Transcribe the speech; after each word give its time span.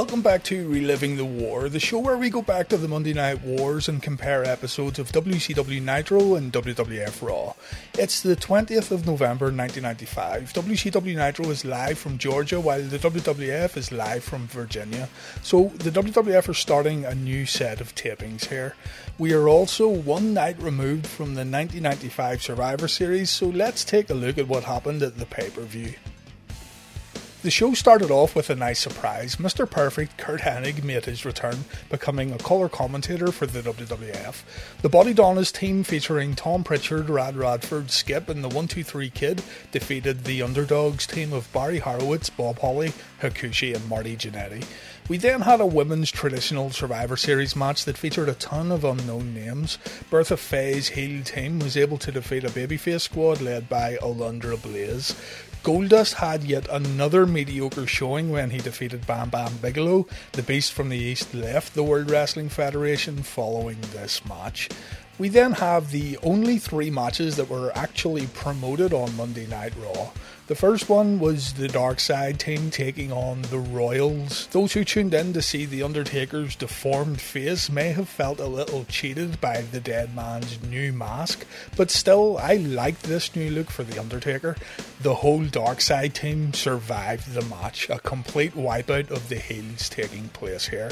Welcome 0.00 0.22
back 0.22 0.44
to 0.44 0.66
Reliving 0.66 1.18
the 1.18 1.26
War, 1.26 1.68
the 1.68 1.78
show 1.78 1.98
where 1.98 2.16
we 2.16 2.30
go 2.30 2.40
back 2.40 2.68
to 2.68 2.78
the 2.78 2.88
Monday 2.88 3.12
Night 3.12 3.42
Wars 3.42 3.86
and 3.86 4.02
compare 4.02 4.42
episodes 4.46 4.98
of 4.98 5.12
WCW 5.12 5.82
Nitro 5.82 6.36
and 6.36 6.50
WWF 6.50 7.20
Raw. 7.20 7.52
It's 7.98 8.22
the 8.22 8.34
20th 8.34 8.92
of 8.92 9.06
November 9.06 9.52
1995. 9.52 10.54
WCW 10.54 11.16
Nitro 11.16 11.50
is 11.50 11.66
live 11.66 11.98
from 11.98 12.16
Georgia 12.16 12.58
while 12.58 12.80
the 12.80 12.98
WWF 12.98 13.76
is 13.76 13.92
live 13.92 14.24
from 14.24 14.46
Virginia. 14.46 15.06
So 15.42 15.64
the 15.74 15.90
WWF 15.90 16.48
are 16.48 16.54
starting 16.54 17.04
a 17.04 17.14
new 17.14 17.44
set 17.44 17.82
of 17.82 17.94
tapings 17.94 18.46
here. 18.46 18.76
We 19.18 19.34
are 19.34 19.48
also 19.48 19.86
one 19.86 20.32
night 20.32 20.58
removed 20.62 21.06
from 21.08 21.34
the 21.34 21.44
1995 21.44 22.42
Survivor 22.42 22.88
Series, 22.88 23.28
so 23.28 23.48
let's 23.48 23.84
take 23.84 24.08
a 24.08 24.14
look 24.14 24.38
at 24.38 24.48
what 24.48 24.64
happened 24.64 25.02
at 25.02 25.18
the 25.18 25.26
pay 25.26 25.50
per 25.50 25.60
view. 25.60 25.92
The 27.42 27.50
show 27.50 27.72
started 27.72 28.10
off 28.10 28.36
with 28.36 28.50
a 28.50 28.54
nice 28.54 28.80
surprise. 28.80 29.36
Mr. 29.36 29.68
Perfect, 29.68 30.18
Curt 30.18 30.42
Hennig, 30.42 30.84
made 30.84 31.06
his 31.06 31.24
return, 31.24 31.64
becoming 31.88 32.32
a 32.32 32.38
colour 32.38 32.68
commentator 32.68 33.32
for 33.32 33.46
the 33.46 33.62
WWF. 33.62 34.42
The 34.82 34.90
Bodydonnas 34.90 35.50
team, 35.50 35.82
featuring 35.82 36.34
Tom 36.34 36.64
Prichard, 36.64 37.08
Rad 37.08 37.36
Radford, 37.36 37.90
Skip, 37.90 38.28
and 38.28 38.44
the 38.44 38.48
123 38.48 39.08
Kid, 39.08 39.42
defeated 39.72 40.24
the 40.24 40.42
Underdogs 40.42 41.06
team 41.06 41.32
of 41.32 41.50
Barry 41.50 41.78
Horowitz, 41.78 42.28
Bob 42.28 42.58
Holly, 42.58 42.92
Hakushi, 43.22 43.74
and 43.74 43.88
Marty 43.88 44.18
Jannetty. 44.18 44.66
We 45.08 45.16
then 45.16 45.40
had 45.40 45.62
a 45.62 45.66
women's 45.66 46.10
traditional 46.10 46.68
Survivor 46.70 47.16
Series 47.16 47.56
match 47.56 47.86
that 47.86 47.96
featured 47.96 48.28
a 48.28 48.34
ton 48.34 48.70
of 48.70 48.84
unknown 48.84 49.32
names. 49.32 49.78
Bertha 50.10 50.36
Faye's 50.36 50.88
heel 50.88 51.24
team 51.24 51.58
was 51.58 51.78
able 51.78 51.96
to 51.98 52.12
defeat 52.12 52.44
a 52.44 52.48
babyface 52.48 53.00
squad 53.00 53.40
led 53.40 53.66
by 53.68 53.96
Alundra 54.02 54.60
Blaze. 54.60 55.16
Goldust 55.62 56.14
had 56.14 56.44
yet 56.44 56.66
another 56.70 57.26
mediocre 57.26 57.86
showing 57.86 58.30
when 58.30 58.48
he 58.48 58.58
defeated 58.58 59.06
Bam 59.06 59.28
Bam 59.28 59.58
Bigelow. 59.58 60.06
The 60.32 60.42
Beast 60.42 60.72
from 60.72 60.88
the 60.88 60.96
East 60.96 61.34
left 61.34 61.74
the 61.74 61.82
World 61.82 62.10
Wrestling 62.10 62.48
Federation 62.48 63.22
following 63.22 63.76
this 63.92 64.24
match. 64.24 64.70
We 65.18 65.28
then 65.28 65.52
have 65.52 65.90
the 65.90 66.16
only 66.22 66.56
three 66.56 66.90
matches 66.90 67.36
that 67.36 67.50
were 67.50 67.76
actually 67.76 68.26
promoted 68.28 68.94
on 68.94 69.14
Monday 69.18 69.46
Night 69.46 69.74
Raw. 69.76 70.12
The 70.50 70.56
first 70.56 70.88
one 70.88 71.20
was 71.20 71.52
the 71.52 71.68
Dark 71.68 72.00
Side 72.00 72.40
team 72.40 72.72
taking 72.72 73.12
on 73.12 73.42
the 73.42 73.58
Royals. 73.60 74.48
Those 74.48 74.72
who 74.72 74.82
tuned 74.82 75.14
in 75.14 75.32
to 75.34 75.42
see 75.42 75.64
The 75.64 75.84
Undertaker's 75.84 76.56
deformed 76.56 77.20
face 77.20 77.70
may 77.70 77.92
have 77.92 78.08
felt 78.08 78.40
a 78.40 78.48
little 78.48 78.84
cheated 78.86 79.40
by 79.40 79.60
the 79.60 79.78
dead 79.78 80.12
man's 80.12 80.60
new 80.60 80.92
mask, 80.92 81.46
but 81.76 81.92
still, 81.92 82.36
I 82.36 82.54
liked 82.54 83.04
this 83.04 83.36
new 83.36 83.48
look 83.48 83.70
for 83.70 83.84
The 83.84 84.00
Undertaker. 84.00 84.56
The 85.00 85.14
whole 85.14 85.44
Dark 85.44 85.80
Side 85.80 86.16
team 86.16 86.52
survived 86.52 87.32
the 87.32 87.42
match, 87.42 87.88
a 87.88 88.00
complete 88.00 88.54
wipeout 88.54 89.12
of 89.12 89.28
the 89.28 89.38
heels 89.38 89.88
taking 89.88 90.30
place 90.30 90.66
here 90.66 90.90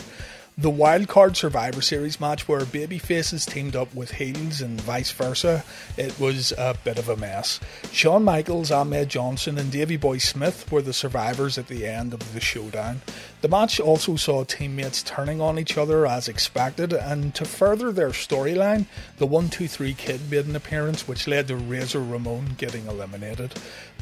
the 0.60 0.70
wildcard 0.72 1.36
Survivor 1.36 1.80
Series 1.80 2.18
match 2.18 2.48
where 2.48 2.64
baby 2.64 2.98
faces 2.98 3.46
teamed 3.46 3.76
up 3.76 3.94
with 3.94 4.10
heels 4.10 4.60
and 4.60 4.80
vice 4.80 5.12
versa, 5.12 5.62
it 5.96 6.18
was 6.18 6.52
a 6.58 6.76
bit 6.82 6.98
of 6.98 7.08
a 7.08 7.16
mess. 7.16 7.60
Shawn 7.92 8.24
Michaels, 8.24 8.72
Ahmed 8.72 9.08
Johnson, 9.08 9.56
and 9.56 9.70
Davey 9.70 9.96
Boy 9.96 10.18
Smith 10.18 10.70
were 10.72 10.82
the 10.82 10.92
survivors 10.92 11.58
at 11.58 11.68
the 11.68 11.86
end 11.86 12.12
of 12.12 12.34
the 12.34 12.40
showdown. 12.40 13.02
The 13.40 13.46
match 13.46 13.78
also 13.78 14.16
saw 14.16 14.42
teammates 14.42 15.04
turning 15.04 15.40
on 15.40 15.60
each 15.60 15.78
other 15.78 16.04
as 16.08 16.26
expected, 16.26 16.92
and 16.92 17.32
to 17.36 17.44
further 17.44 17.92
their 17.92 18.10
storyline, 18.10 18.86
the 19.18 19.26
123 19.26 19.94
Kid 19.94 20.28
made 20.28 20.46
an 20.46 20.56
appearance 20.56 21.06
which 21.06 21.28
led 21.28 21.46
to 21.46 21.56
Razor 21.56 22.02
Ramon 22.02 22.56
getting 22.58 22.88
eliminated. 22.88 23.54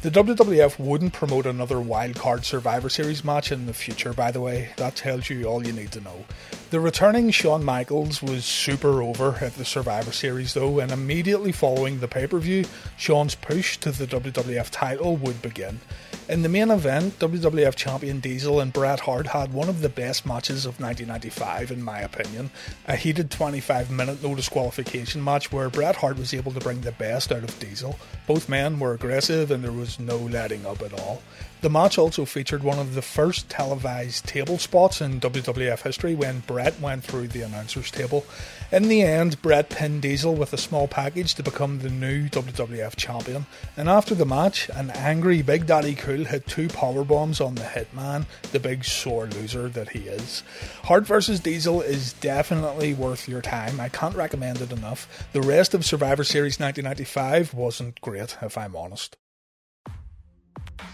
The 0.06 0.22
WWF 0.22 0.78
wouldn't 0.78 1.14
promote 1.14 1.46
another 1.46 1.78
wildcard 1.78 2.44
Survivor 2.44 2.88
Series 2.88 3.24
match 3.24 3.50
in 3.50 3.66
the 3.66 3.74
future, 3.74 4.12
by 4.12 4.30
the 4.30 4.40
way. 4.40 4.68
That 4.76 4.94
tells 4.94 5.28
you 5.28 5.46
all 5.46 5.66
you 5.66 5.72
need 5.72 5.90
to 5.90 6.00
know. 6.00 6.24
The 6.70 6.78
returning 6.78 7.32
Shawn 7.32 7.64
Michaels 7.64 8.22
was 8.22 8.44
super 8.44 9.02
over 9.02 9.34
at 9.40 9.56
the 9.56 9.64
Survivor 9.64 10.12
Series, 10.12 10.54
though, 10.54 10.78
and 10.78 10.92
immediately 10.92 11.50
following 11.50 11.98
the 11.98 12.06
pay 12.06 12.28
per 12.28 12.38
view, 12.38 12.66
Shawn's 12.96 13.34
push 13.34 13.78
to 13.78 13.90
the 13.90 14.06
WWF 14.06 14.68
title 14.70 15.16
would 15.16 15.42
begin. 15.42 15.80
In 16.28 16.42
the 16.42 16.48
main 16.48 16.72
event, 16.72 17.20
WWF 17.20 17.76
champion 17.76 18.18
Diesel 18.18 18.58
and 18.58 18.72
Bret 18.72 18.98
Hart 18.98 19.28
had 19.28 19.52
one 19.52 19.68
of 19.68 19.80
the 19.80 19.88
best 19.88 20.26
matches 20.26 20.66
of 20.66 20.80
1995, 20.80 21.70
in 21.70 21.80
my 21.80 22.00
opinion. 22.00 22.50
A 22.88 22.96
heated 22.96 23.30
25 23.30 23.92
minute 23.92 24.20
no 24.24 24.34
disqualification 24.34 25.22
match 25.22 25.52
where 25.52 25.70
Bret 25.70 25.94
Hart 25.94 26.18
was 26.18 26.34
able 26.34 26.50
to 26.50 26.58
bring 26.58 26.80
the 26.80 26.90
best 26.90 27.30
out 27.30 27.44
of 27.44 27.56
Diesel. 27.60 27.96
Both 28.26 28.48
men 28.48 28.80
were 28.80 28.92
aggressive 28.92 29.52
and 29.52 29.62
there 29.62 29.70
was 29.70 30.00
no 30.00 30.16
letting 30.16 30.66
up 30.66 30.82
at 30.82 30.98
all. 30.98 31.22
The 31.62 31.70
match 31.70 31.96
also 31.96 32.26
featured 32.26 32.62
one 32.62 32.78
of 32.78 32.94
the 32.94 33.02
first 33.02 33.48
televised 33.48 34.26
table 34.26 34.58
spots 34.58 35.00
in 35.00 35.20
WWF 35.20 35.80
history 35.80 36.14
when 36.14 36.40
Bret 36.40 36.78
went 36.80 37.02
through 37.02 37.28
the 37.28 37.40
announcer's 37.40 37.90
table. 37.90 38.26
In 38.70 38.88
the 38.88 39.02
end, 39.02 39.40
Bret 39.40 39.70
pinned 39.70 40.02
Diesel 40.02 40.34
with 40.34 40.52
a 40.52 40.58
small 40.58 40.86
package 40.86 41.34
to 41.34 41.42
become 41.42 41.78
the 41.78 41.88
new 41.88 42.28
WWF 42.28 42.94
champion. 42.96 43.46
And 43.76 43.88
after 43.88 44.14
the 44.14 44.26
match, 44.26 44.68
an 44.68 44.90
angry 44.90 45.40
Big 45.40 45.66
Daddy 45.66 45.94
Cool 45.94 46.24
hit 46.24 46.46
two 46.46 46.68
power 46.68 47.04
bombs 47.04 47.40
on 47.40 47.54
the 47.54 47.62
Hitman, 47.62 48.26
the 48.52 48.60
big 48.60 48.84
sore 48.84 49.26
loser 49.26 49.68
that 49.70 49.90
he 49.90 50.00
is. 50.00 50.42
Hart 50.84 51.06
vs 51.06 51.40
Diesel 51.40 51.80
is 51.80 52.12
definitely 52.14 52.92
worth 52.92 53.28
your 53.28 53.42
time. 53.42 53.80
I 53.80 53.88
can't 53.88 54.14
recommend 54.14 54.60
it 54.60 54.72
enough. 54.72 55.26
The 55.32 55.42
rest 55.42 55.72
of 55.72 55.86
Survivor 55.86 56.24
Series 56.24 56.60
1995 56.60 57.54
wasn't 57.54 58.00
great, 58.02 58.36
if 58.42 58.58
I'm 58.58 58.76
honest. 58.76 59.16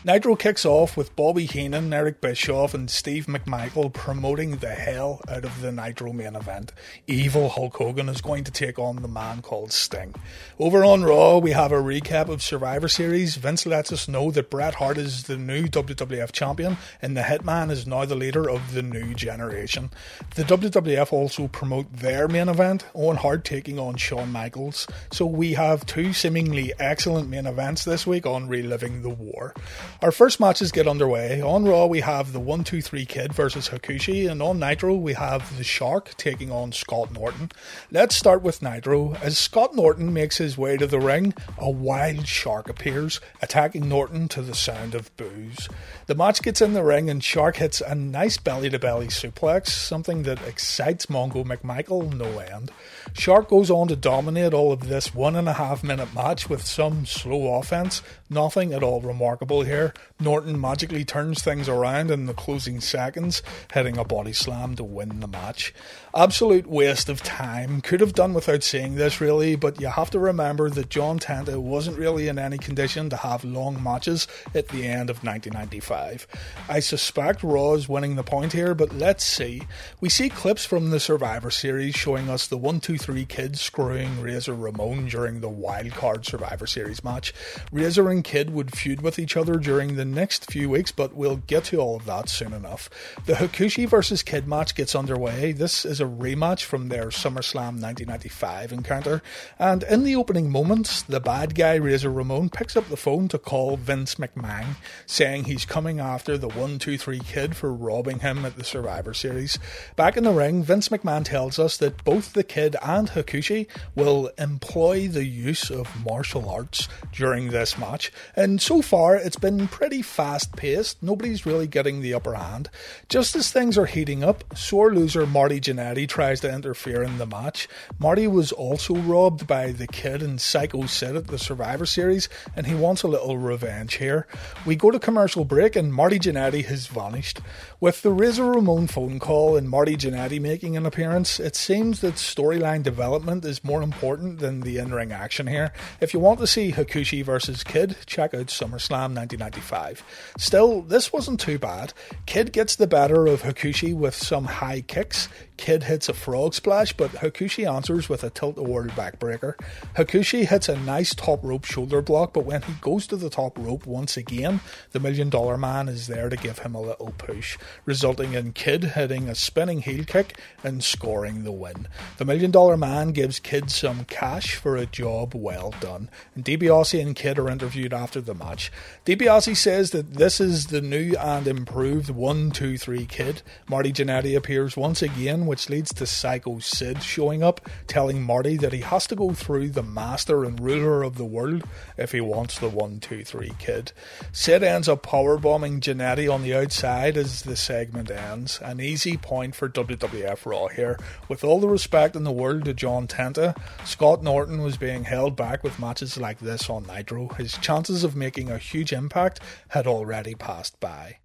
Nitro 0.05 0.35
kicks 0.35 0.67
off 0.67 0.97
with 0.97 1.15
Bobby 1.15 1.47
Heenan, 1.47 1.93
Eric 1.93 2.21
Bischoff, 2.21 2.75
and 2.75 2.91
Steve 2.91 3.27
McMichael 3.27 3.93
promoting 3.93 4.57
the 4.57 4.75
hell 4.75 5.21
out 5.29 5.45
of 5.45 5.61
the 5.61 5.71
Nitro 5.71 6.13
main 6.13 6.35
event. 6.35 6.73
Evil 7.07 7.51
Hulk 7.51 7.77
Hogan 7.77 8.09
is 8.09 8.21
going 8.21 8.43
to 8.43 8.51
take 8.51 8.81
on 8.81 8.97
the 8.97 9.07
man 9.07 9.43
called 9.43 9.71
Sting. 9.71 10.13
Over 10.59 10.85
on 10.85 11.05
Raw, 11.05 11.39
we 11.39 11.53
have 11.53 11.71
a 11.71 11.77
recap 11.77 12.29
of 12.29 12.43
Survivor 12.43 12.89
Series. 12.89 13.37
Vince 13.37 13.65
lets 13.65 13.93
us 13.93 14.09
know 14.09 14.33
that 14.33 14.51
Bret 14.51 14.75
Hart 14.75 14.99
is 14.99 15.23
the 15.23 15.37
new 15.37 15.69
WWF 15.69 16.33
champion, 16.33 16.79
and 17.01 17.17
the 17.17 17.21
Hitman 17.21 17.71
is 17.71 17.87
now 17.87 18.05
the 18.05 18.17
leader 18.17 18.51
of 18.51 18.75
the 18.75 18.83
new 18.83 19.15
generation. 19.15 19.89
The 20.35 20.43
WWF 20.43 21.13
also 21.13 21.47
promote 21.47 21.93
their 21.93 22.27
main 22.27 22.49
event, 22.49 22.87
Owen 22.97 23.19
Hart 23.19 23.45
taking 23.45 23.79
on 23.79 23.95
Shawn 23.95 24.33
Michaels. 24.33 24.89
So 25.13 25.27
we 25.27 25.53
have 25.53 25.87
two 25.87 26.13
seemingly 26.13 26.73
excellent 26.81 27.29
main 27.29 27.47
events 27.47 27.85
this 27.85 28.05
week 28.05 28.27
on 28.27 28.49
Reliving 28.49 29.03
the 29.03 29.09
War. 29.11 29.55
Our 30.01 30.11
first 30.11 30.41
matches 30.41 30.73
get 30.73 30.89
underway. 30.89 31.41
On 31.41 31.65
Raw, 31.65 31.87
we 31.87 32.01
have 32.01 32.33
the 32.33 32.41
1 32.41 32.65
2 32.65 32.83
3 32.83 33.05
Kid 33.05 33.33
versus 33.33 33.69
Hakushi, 33.69 34.31
and 34.31 34.43
on 34.43 34.59
Nitro, 34.59 34.95
we 34.95 35.13
have 35.15 35.57
the 35.57 35.65
Shark 35.65 36.17
taking 36.17 36.51
on 36.51 36.73
Scott 36.73 37.13
Norton. 37.13 37.51
Let's 37.91 38.17
start 38.17 38.43
with 38.43 38.63
Nitro. 38.63 39.15
As 39.23 39.39
Scott 39.39 39.75
Norton 39.75 40.13
makes 40.13 40.39
his 40.39 40.57
way 40.57 40.77
to 40.77 40.87
the 40.87 41.01
ring, 41.01 41.35
a 41.59 41.71
wild 41.71 42.27
shark 42.27 42.69
appears, 42.69 43.21
attacking 43.41 43.89
Norton 43.89 44.29
to 44.29 44.43
the 44.43 44.55
sound 44.55 44.95
of 44.95 45.15
boos. 45.17 45.69
The 46.07 46.15
match 46.15 46.43
gets 46.43 46.61
in 46.61 46.75
the 46.75 46.85
ring, 46.85 47.11
and 47.11 47.23
Shark 47.23 47.57
hits 47.57 47.81
a 47.81 47.95
nice 47.95 48.39
belly 48.39 48.71
to 48.71 48.79
belly 48.79 49.09
suplex, 49.09 49.69
something 49.69 50.23
that 50.25 50.47
excites 50.47 51.07
Mongo 51.07 51.45
McMichael 51.45 52.13
no 52.13 52.39
end. 52.39 52.71
Shark 53.13 53.49
goes 53.49 53.71
on 53.71 53.89
to 53.89 53.97
dominate 53.97 54.55
all 54.55 54.73
of 54.73 54.89
this 54.89 55.15
one 55.15 55.37
and 55.37 55.49
a 55.49 55.55
half 55.55 55.83
minute 55.83 56.15
match 56.15 56.49
with 56.49 56.65
some 56.65 57.07
slow 57.07 57.55
offense, 57.55 58.03
nothing 58.31 58.73
at 58.73 58.83
all 58.83 59.01
remarkable 59.01 59.63
here. 59.63 59.82
Norton 60.21 60.61
magically 60.61 61.05
turns 61.05 61.43
things 61.43 61.69
around 61.69 62.11
in 62.11 62.27
the 62.27 62.35
closing 62.35 62.81
seconds, 62.81 63.43
hitting 63.73 63.99
a 63.99 64.05
body 64.05 64.33
slam 64.33 64.77
to 64.77 64.85
win 64.85 65.21
the 65.21 65.27
match. 65.27 65.75
Absolute 66.15 66.67
waste 66.67 67.09
of 67.09 67.23
time. 67.23 67.81
Could 67.81 68.01
have 68.01 68.13
done 68.13 68.35
without 68.35 68.63
seeing 68.63 68.95
this, 68.95 69.21
really, 69.21 69.57
but 69.57 69.81
you 69.81 69.89
have 69.89 70.11
to 70.11 70.19
remember 70.19 70.71
that 70.71 70.91
John 70.91 71.19
Tenta 71.19 71.59
wasn't 71.59 71.99
really 71.99 72.29
in 72.29 72.39
any 72.39 72.59
condition 72.59 73.11
to 73.11 73.17
have 73.17 73.45
long 73.45 73.83
matches 73.83 74.29
at 74.55 74.69
the 74.69 74.87
end 74.87 75.11
of 75.11 75.25
1995. 75.25 76.27
I 76.69 76.81
suspect 76.81 77.43
Raw 77.43 77.73
is 77.73 77.89
winning 77.89 78.17
the 78.17 78.23
point 78.23 78.53
here, 78.53 78.75
but 78.75 78.93
let's 78.93 79.25
see. 79.25 79.63
We 80.01 80.09
see 80.09 80.29
clips 80.29 80.65
from 80.65 80.91
the 80.91 81.01
Survivor 81.01 81.51
Series 81.51 81.95
showing 81.95 82.29
us 82.29 82.47
the 82.47 82.59
1 82.59 82.81
2 82.81 82.99
3 82.99 83.25
kids 83.25 83.61
screwing 83.61 84.21
Razor 84.21 84.55
Ramon 84.55 85.09
during 85.09 85.41
the 85.41 85.51
wildcard 85.51 86.25
Survivor 86.25 86.67
Series 86.67 87.03
match. 87.03 87.33
Razor 87.73 88.11
and 88.11 88.23
Kid 88.23 88.51
would 88.51 88.77
feud 88.77 89.01
with 89.01 89.19
each 89.19 89.37
other 89.37 89.57
during 89.73 89.97
the 89.97 90.05
next 90.05 90.51
few 90.51 90.69
weeks, 90.69 90.93
but 90.93 91.15
we'll 91.15 91.39
get 91.47 91.65
to 91.65 91.79
all 91.79 91.97
of 91.97 92.05
that 92.05 92.29
soon 92.29 92.53
enough. 92.53 92.91
The 93.25 93.33
Hakushi 93.33 93.89
versus 93.89 94.23
Kid 94.23 94.47
match 94.47 94.75
gets 94.75 94.95
underway. 94.95 95.53
This 95.53 95.87
is 95.87 95.99
a 95.99 96.05
rematch 96.05 96.65
from 96.65 96.91
their 96.91 97.07
SummerSlam 97.07 97.81
1995 97.81 98.71
encounter, 98.71 99.23
and 99.59 99.83
in 99.85 100.05
the 100.05 100.15
opening 100.15 100.51
moments, 100.51 101.01
the 101.01 101.21
bad 101.21 101.55
guy 101.55 101.77
Razor 101.77 102.11
Ramon 102.11 102.51
picks 102.51 102.77
up 102.77 102.87
the 102.91 102.99
phone 102.99 103.29
to 103.29 103.39
call 103.39 103.79
Vince 103.79 104.17
McMahon, 104.17 104.77
saying 105.07 105.45
he's 105.45 105.65
coming 105.65 106.01
after 106.01 106.37
the 106.37 106.49
123 106.49 107.21
Kid 107.21 107.57
for 107.57 107.73
robbing 107.73 108.19
him 108.19 108.45
at 108.45 108.57
the 108.57 108.65
Survivor 108.65 109.15
Series. 109.15 109.59
Back 109.97 110.19
in 110.19 110.25
the 110.25 110.33
ring, 110.33 110.63
Vince 110.63 110.91
McMahon 110.91 111.25
tells 111.25 111.59
us 111.59 111.79
that 111.79 112.05
both 112.05 112.35
the 112.35 112.45
Kid 112.45 112.77
and 112.83 113.09
Hakushi 113.09 113.69
will 113.95 114.31
employ 114.37 115.09
the 115.09 115.25
use 115.25 115.71
of 115.71 116.05
martial 116.05 116.51
arts 116.51 116.91
during 117.11 117.53
this 117.53 117.79
match, 117.79 118.13
and 118.37 118.61
so 118.61 118.83
far 118.83 119.17
it's 119.17 119.37
been 119.37 119.52
pretty 119.69 120.03
fast 120.03 120.57
paced. 120.57 121.03
Nobody's 121.03 121.47
really 121.47 121.67
getting 121.67 122.01
the 122.01 122.15
upper 122.15 122.35
hand. 122.35 122.71
Just 123.09 123.37
as 123.37 123.51
things 123.51 123.79
are 123.79 123.87
heating 123.87 124.25
up, 124.25 124.57
sore 124.57 124.95
loser 124.95 125.27
Marty 125.27 125.61
Jannetty 125.61 126.09
tries 126.09 126.41
to 126.41 126.53
interfere 126.53 127.03
in 127.03 127.19
the 127.19 127.27
match. 127.27 127.69
Marty 127.99 128.27
was 128.27 128.53
also 128.53 128.95
robbed 128.95 129.47
by 129.47 129.73
the 129.73 129.87
kid 129.87 130.23
and 130.23 130.41
Psycho 130.41 130.87
Sid 130.87 131.17
at 131.17 131.27
the 131.29 131.39
Survivor 131.39 131.87
Series, 131.87 132.29
and 132.57 132.67
he 132.67 132.75
wants 132.75 133.03
a 133.03 133.09
little 133.09 133.39
revenge 133.39 133.95
here. 133.95 134.27
We 134.67 134.77
go 134.77 134.91
to 134.91 134.99
commercial 134.99 135.45
break, 135.45 135.77
and 135.77 135.93
Marty 135.93 136.19
Jannetty 136.19 136.65
has 136.67 136.87
vanished. 136.87 137.41
With 137.81 138.03
the 138.03 138.13
Razor 138.13 138.45
Ramon 138.45 138.87
phone 138.87 139.19
call 139.19 139.57
and 139.57 139.69
Marty 139.69 139.97
Jannetty 139.97 140.41
making 140.41 140.77
an 140.77 140.87
appearance, 140.87 141.39
it 141.39 141.57
seems 141.57 142.01
that 142.01 142.15
storyline 142.15 142.83
development 142.83 143.45
is 143.45 143.65
more 143.65 143.83
important 143.83 144.39
than 144.39 144.61
the 144.61 144.79
in 144.79 144.93
ring 144.93 145.13
action 145.13 145.47
here. 145.47 145.73
If 146.01 146.15
you 146.15 146.21
want 146.21 146.41
to 146.41 146.47
see 146.47 146.73
Hakushi 146.73 147.25
versus 147.25 147.65
Kid, 147.65 147.97
check 148.07 148.35
out 148.35 148.47
SummerSlam 148.47 149.13
1995. 149.43 150.05
Still, 150.39 150.83
this 150.83 151.13
wasn't 151.13 151.41
too 151.41 151.59
bad. 151.59 151.93
Kid 152.27 152.53
gets 152.53 152.77
the 152.77 152.87
better 152.87 153.27
of 153.27 153.43
Hakushi 153.43 153.95
with 153.95 154.15
some 154.15 154.45
high 154.45 154.83
kicks. 154.83 155.29
Kid 155.57 155.85
hits 155.85 156.09
a 156.09 156.13
frog 156.13 156.55
splash, 156.55 156.93
but 156.93 157.11
Hakushi 157.13 157.73
answers 157.73 158.09
with 158.09 158.25
a 158.25 158.31
tilt-a-whirl 158.31 158.89
backbreaker. 158.89 159.55
Hakushi 159.97 160.47
hits 160.47 160.69
a 160.69 160.77
nice 160.77 161.15
top 161.15 161.45
rope 161.45 161.65
shoulder 161.65 162.03
block, 162.03 162.33
but 162.33 162.45
when 162.45 162.63
he 162.63 162.73
goes 162.81 163.07
to 163.07 163.17
the 163.17 163.31
top 163.31 163.57
rope 163.59 163.87
once 163.87 164.17
again, 164.17 164.61
the 164.91 164.99
Million 164.99 165.31
Dollar 165.31 165.57
Man 165.57 165.89
is 165.89 166.09
there 166.09 166.29
to 166.29 166.37
give 166.37 166.61
him 166.61 166.75
a 166.75 166.81
little 166.81 167.15
push, 167.17 167.59
resulting 167.85 168.33
in 168.33 168.53
Kid 168.53 168.85
hitting 168.85 169.29
a 169.29 169.35
spinning 169.35 169.83
heel 169.83 170.05
kick 170.05 170.39
and 170.65 170.83
scoring 170.83 171.45
the 171.45 171.53
win. 171.53 171.87
The 172.17 172.25
Million 172.25 172.51
Dollar 172.51 172.77
Man 172.77 173.13
gives 173.13 173.39
Kid 173.39 173.71
some 173.71 174.05
cash 174.07 174.57
for 174.57 174.77
a 174.77 174.87
job 174.87 175.35
well 175.35 175.73
done. 175.81 176.11
And 176.35 176.45
DiBiase 176.45 177.01
and 177.01 177.15
Kid 177.15 177.39
are 177.39 177.49
interviewed 177.49 177.95
after 177.95 178.21
the 178.21 178.35
match. 178.35 178.73
DiBiase 179.07 179.32
says 179.41 179.93
that 179.93 180.15
this 180.15 180.41
is 180.41 180.67
the 180.67 180.83
new 180.83 181.17
and 181.19 181.47
improved 181.47 182.11
1 182.11 182.51
2 182.51 182.77
3 182.77 183.07
Kid. 183.07 183.43
Marty 183.67 183.91
Jannetty 183.91 184.37
appears 184.37 184.77
once 184.77 185.01
again 185.01 185.47
which 185.47 185.71
leads 185.71 185.93
to 185.95 186.07
Psycho 186.07 186.59
Sid 186.59 187.03
showing 187.03 187.43
up, 187.43 187.61
telling 187.87 188.23
Marty 188.23 188.59
that 188.59 188.75
he 188.75 188.81
has 188.81 189.07
to 189.07 189.17
go 189.17 189.33
through 189.33 189.71
the 189.71 189.83
master 189.83 190.45
and 190.45 190.61
ruler 190.61 191.03
of 191.03 191.17
the 191.17 191.25
world 191.25 191.65
if 191.97 192.13
he 192.13 192.21
wants 192.21 192.59
the 192.59 192.69
123 192.69 193.53
kid. 193.59 193.93
Sid 194.33 194.63
ends 194.63 194.89
up 194.89 195.03
powerbombing 195.03 195.81
Jannetty 195.81 196.33
on 196.33 196.43
the 196.43 196.55
outside 196.55 197.17
as 197.17 197.43
the 197.43 197.57
segment 197.57 198.11
ends. 198.11 198.61
An 198.63 198.81
easy 198.81 199.17
point 199.17 199.55
for 199.55 199.69
WWF 199.69 200.45
Raw 200.45 200.69
here. 200.69 200.99
With 201.29 201.43
all 201.43 201.59
the 201.59 201.69
respect 201.69 202.17
in 202.17 202.25
the 202.25 202.31
world 202.31 202.67
to 202.67 202.75
John 202.75 203.09
Tenta, 203.09 203.57
Scott 203.87 204.23
Norton 204.23 204.61
was 204.61 204.77
being 204.77 205.05
held 205.05 205.37
back 205.37 205.65
with 205.65 205.81
matches 205.81 206.19
like 206.19 206.39
this 206.41 206.69
on 206.69 206.87
Nitro. 206.87 207.29
His 207.29 207.57
chances 207.59 208.05
of 208.05 208.15
making 208.15 208.51
a 208.51 208.59
huge 208.59 208.93
impact 208.93 209.22
had 209.69 209.87
already 209.87 210.35
passed 210.35 210.79
by. 210.81 211.19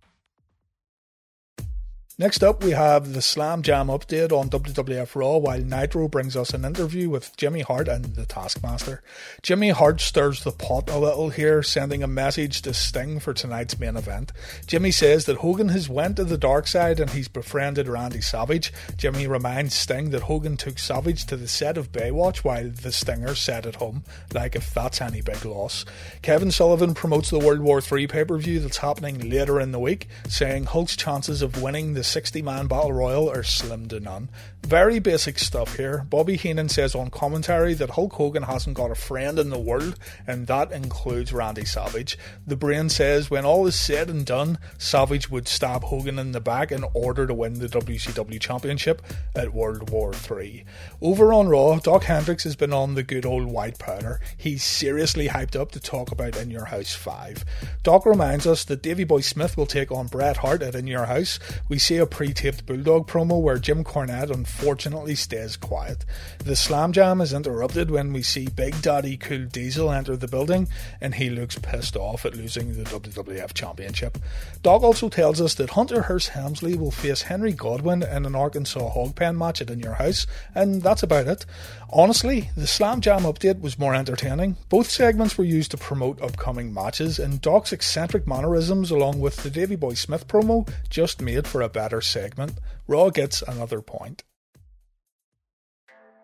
Next 2.20 2.44
up, 2.44 2.64
we 2.64 2.72
have 2.72 3.14
the 3.14 3.22
Slam 3.22 3.62
Jam 3.62 3.90
update 3.90 4.32
on 4.32 4.50
WWF 4.50 5.14
Raw, 5.14 5.38
while 5.38 5.60
Nitro 5.60 6.08
brings 6.08 6.36
us 6.36 6.50
an 6.50 6.66
interview 6.66 7.12
with 7.12 7.38
Jimmy 7.38 7.60
Hart 7.62 7.88
and 7.88 8.06
the 8.06 8.26
Taskmaster. 8.26 9.04
Jimmy 9.44 9.70
Hart 9.70 10.02
stirs 10.02 10.44
the 10.44 10.52
pot 10.52 10.90
a 10.90 10.98
little 10.98 11.30
here, 11.30 11.62
sending 11.62 12.02
a 12.02 12.08
message 12.08 12.64
to 12.64 12.74
Sting 12.74 13.20
for 13.20 13.36
tonight's 13.36 13.80
main 13.80 13.96
event. 13.96 14.32
Jimmy 14.66 14.90
says 14.90 15.26
that 15.26 15.38
Hogan 15.38 15.70
has 15.70 15.90
went 15.90 16.16
to 16.16 16.24
the 16.24 16.40
dark 16.40 16.66
side 16.66 17.00
and 17.00 17.12
he's 17.12 17.28
befriended 17.28 17.88
Randy 17.88 18.22
Savage. 18.22 18.74
Jimmy 18.98 19.28
reminds 19.28 19.76
Sting 19.76 20.10
that 20.10 20.24
Hogan 20.24 20.58
took 20.58 20.80
Savage 20.80 21.28
to 21.28 21.38
the 21.38 21.48
set 21.48 21.78
of 21.78 21.92
Baywatch 21.92 22.38
while 22.38 22.68
the 22.68 22.92
Stinger 22.92 23.36
sat 23.36 23.68
at 23.68 23.76
home, 23.76 24.04
like 24.34 24.56
if 24.56 24.74
that's 24.74 25.02
any 25.02 25.22
big 25.22 25.46
loss. 25.46 25.86
Kevin 26.24 26.50
Sullivan 26.50 26.96
promotes 26.96 27.30
the 27.30 27.38
World 27.38 27.60
War 27.60 27.80
III 27.80 28.08
pay-per-view 28.08 28.60
that's 28.62 28.78
happening 28.78 29.30
later 29.30 29.60
in 29.60 29.72
the 29.72 29.78
week, 29.80 30.08
saying 30.28 30.64
Hulk's 30.64 30.96
chances 30.96 31.44
of 31.44 31.62
winning 31.62 31.94
the 31.94 32.07
60 32.08 32.42
man 32.42 32.68
battle 32.68 32.94
royal 32.94 33.30
are 33.30 33.44
slim 33.44 33.88
to 33.90 34.00
none. 34.00 34.30
Very 34.66 35.00
basic 35.00 35.40
stuff 35.40 35.78
here. 35.78 36.06
Bobby 36.10 36.36
Heenan 36.36 36.68
says 36.70 36.94
on 36.94 37.10
commentary 37.10 37.74
that 37.76 37.92
Hulk 37.92 38.14
Hogan 38.14 38.44
hasn't 38.44 38.76
got 38.76 38.92
a 38.92 38.96
friend 38.96 39.40
in 39.40 39.50
the 39.50 39.60
world, 39.60 39.98
and 40.26 40.48
that 40.48 40.72
includes 40.72 41.32
Randy 41.32 41.64
Savage. 41.64 42.18
The 42.46 42.58
brain 42.58 42.90
says 42.90 43.30
when 43.30 43.46
all 43.46 43.66
is 43.68 43.80
said 43.80 44.10
and 44.10 44.26
done, 44.26 44.58
Savage 44.78 45.30
would 45.30 45.48
stab 45.48 45.84
Hogan 45.84 46.20
in 46.20 46.32
the 46.32 46.42
back 46.42 46.72
in 46.72 46.84
order 46.94 47.26
to 47.28 47.34
win 47.34 47.60
the 47.60 47.68
WCW 47.68 48.42
Championship 48.42 49.02
at 49.36 49.54
World 49.54 49.90
War 49.90 50.14
III. 50.14 50.66
Over 51.02 51.34
on 51.34 51.48
Raw, 51.48 51.80
Doc 51.80 52.04
Hendrix 52.04 52.44
has 52.44 52.56
been 52.56 52.74
on 52.74 52.96
the 52.96 53.04
good 53.04 53.26
old 53.26 53.46
white 53.46 53.80
powder. 53.80 54.20
He's 54.36 54.64
seriously 54.64 55.30
hyped 55.30 55.56
up 55.56 55.72
to 55.74 55.80
talk 55.80 56.12
about 56.12 56.38
In 56.38 56.52
Your 56.52 56.66
House 56.66 56.94
5. 56.94 57.46
Doc 57.84 58.06
reminds 58.06 58.46
us 58.46 58.64
that 58.66 58.82
Davey 58.82 59.04
Boy 59.04 59.22
Smith 59.22 59.56
will 59.56 59.66
take 59.66 59.92
on 59.92 60.08
Bret 60.08 60.38
Hart 60.38 60.62
at 60.62 60.76
In 60.76 60.88
Your 60.88 61.06
House. 61.06 61.40
We 61.70 61.80
see 61.80 61.97
a 61.98 62.06
pre-taped 62.06 62.66
Bulldog 62.66 63.08
promo 63.08 63.42
where 63.42 63.58
Jim 63.58 63.84
Cornette 63.84 64.30
unfortunately 64.30 65.16
stays 65.16 65.56
quiet. 65.56 66.06
The 66.40 66.56
slam 66.56 66.94
jam 66.94 67.22
is 67.22 67.34
interrupted 67.34 67.92
when 67.92 68.14
we 68.14 68.22
see 68.24 68.48
Big 68.48 68.82
Daddy 68.82 69.18
Cool 69.18 69.46
Diesel 69.46 69.92
enter 69.92 70.16
the 70.16 70.28
building 70.28 70.68
and 71.00 71.16
he 71.16 71.30
looks 71.30 71.58
pissed 71.58 71.96
off 71.96 72.26
at 72.26 72.36
losing 72.36 72.74
the 72.74 72.84
WWF 72.84 73.54
Championship. 73.54 74.18
Doc 74.64 74.84
also 74.84 75.10
tells 75.10 75.40
us 75.40 75.54
that 75.56 75.72
Hunter 75.72 76.04
Hearst 76.04 76.30
Helmsley 76.30 76.76
will 76.76 76.92
face 76.92 77.24
Henry 77.24 77.54
Godwinn 77.54 78.04
in 78.04 78.26
an 78.26 78.36
Arkansas 78.36 78.90
hog 78.90 79.16
pen 79.16 79.38
match 79.38 79.62
at 79.62 79.70
In 79.70 79.80
Your 79.80 79.94
House, 79.94 80.28
and 80.54 80.82
that's 80.82 81.04
about 81.04 81.28
it. 81.28 81.46
Honestly, 81.90 82.50
the 82.58 82.68
Slam 82.68 83.00
Jam 83.00 83.22
update 83.22 83.62
was 83.62 83.80
more 83.80 83.96
entertaining. 83.96 84.58
Both 84.68 84.90
segments 84.90 85.38
were 85.38 85.46
used 85.46 85.72
to 85.72 85.78
promote 85.78 86.22
upcoming 86.22 86.74
matches, 86.74 87.18
and 87.18 87.40
Doc's 87.40 87.72
eccentric 87.72 88.28
mannerisms, 88.28 88.92
along 88.92 89.22
with 89.22 89.38
the 89.38 89.50
Davey 89.50 89.78
Boy 89.78 89.94
Smith 89.94 90.28
promo, 90.28 90.70
just 90.90 91.22
made 91.22 91.48
for 91.48 91.62
a 91.62 91.70
better 91.70 91.87
segment. 92.02 92.60
Raw 92.88 93.10
gets 93.10 93.42
another 93.42 93.82
point. 93.82 94.24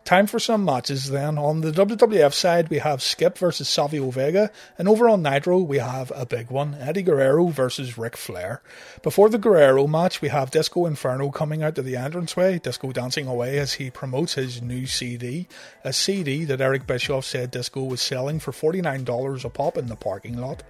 Time 0.06 0.28
for 0.28 0.38
some 0.38 0.66
matches 0.66 1.12
then. 1.12 1.38
On 1.38 1.62
the 1.62 1.72
WWF 1.72 2.34
side, 2.34 2.68
we 2.68 2.80
have 2.80 3.02
Skip 3.02 3.38
versus 3.38 3.70
Savio 3.70 4.12
Vega, 4.12 4.52
and 4.78 4.90
over 4.90 5.08
on 5.08 5.22
Nitro, 5.22 5.60
we 5.60 5.78
have 5.78 6.12
a 6.14 6.26
big 6.26 6.52
one 6.52 6.76
Eddie 6.78 7.04
Guerrero 7.04 7.48
versus 7.48 7.98
Ric 7.98 8.18
Flair. 8.18 8.62
Before 9.02 9.30
the 9.30 9.38
Guerrero 9.38 9.88
match, 9.88 10.22
we 10.22 10.28
have 10.28 10.52
Disco 10.52 10.86
Inferno 10.86 11.32
coming 11.32 11.64
out 11.64 11.76
to 11.76 11.82
the 11.82 11.96
entranceway, 11.96 12.60
Disco 12.60 12.92
dancing 12.92 13.28
away 13.28 13.58
as 13.60 13.74
he 13.74 13.90
promotes 13.90 14.34
his 14.34 14.62
new 14.62 14.86
CD, 14.86 15.48
a 15.86 15.94
CD 15.94 16.44
that 16.44 16.60
Eric 16.60 16.86
Bischoff 16.86 17.24
said 17.24 17.52
Disco 17.52 17.84
was 17.84 18.02
selling 18.02 18.42
for 18.42 18.52
$49 18.52 19.46
a 19.46 19.50
pop 19.50 19.78
in 19.78 19.88
the 19.88 19.96
parking 19.96 20.38
lot. 20.38 20.64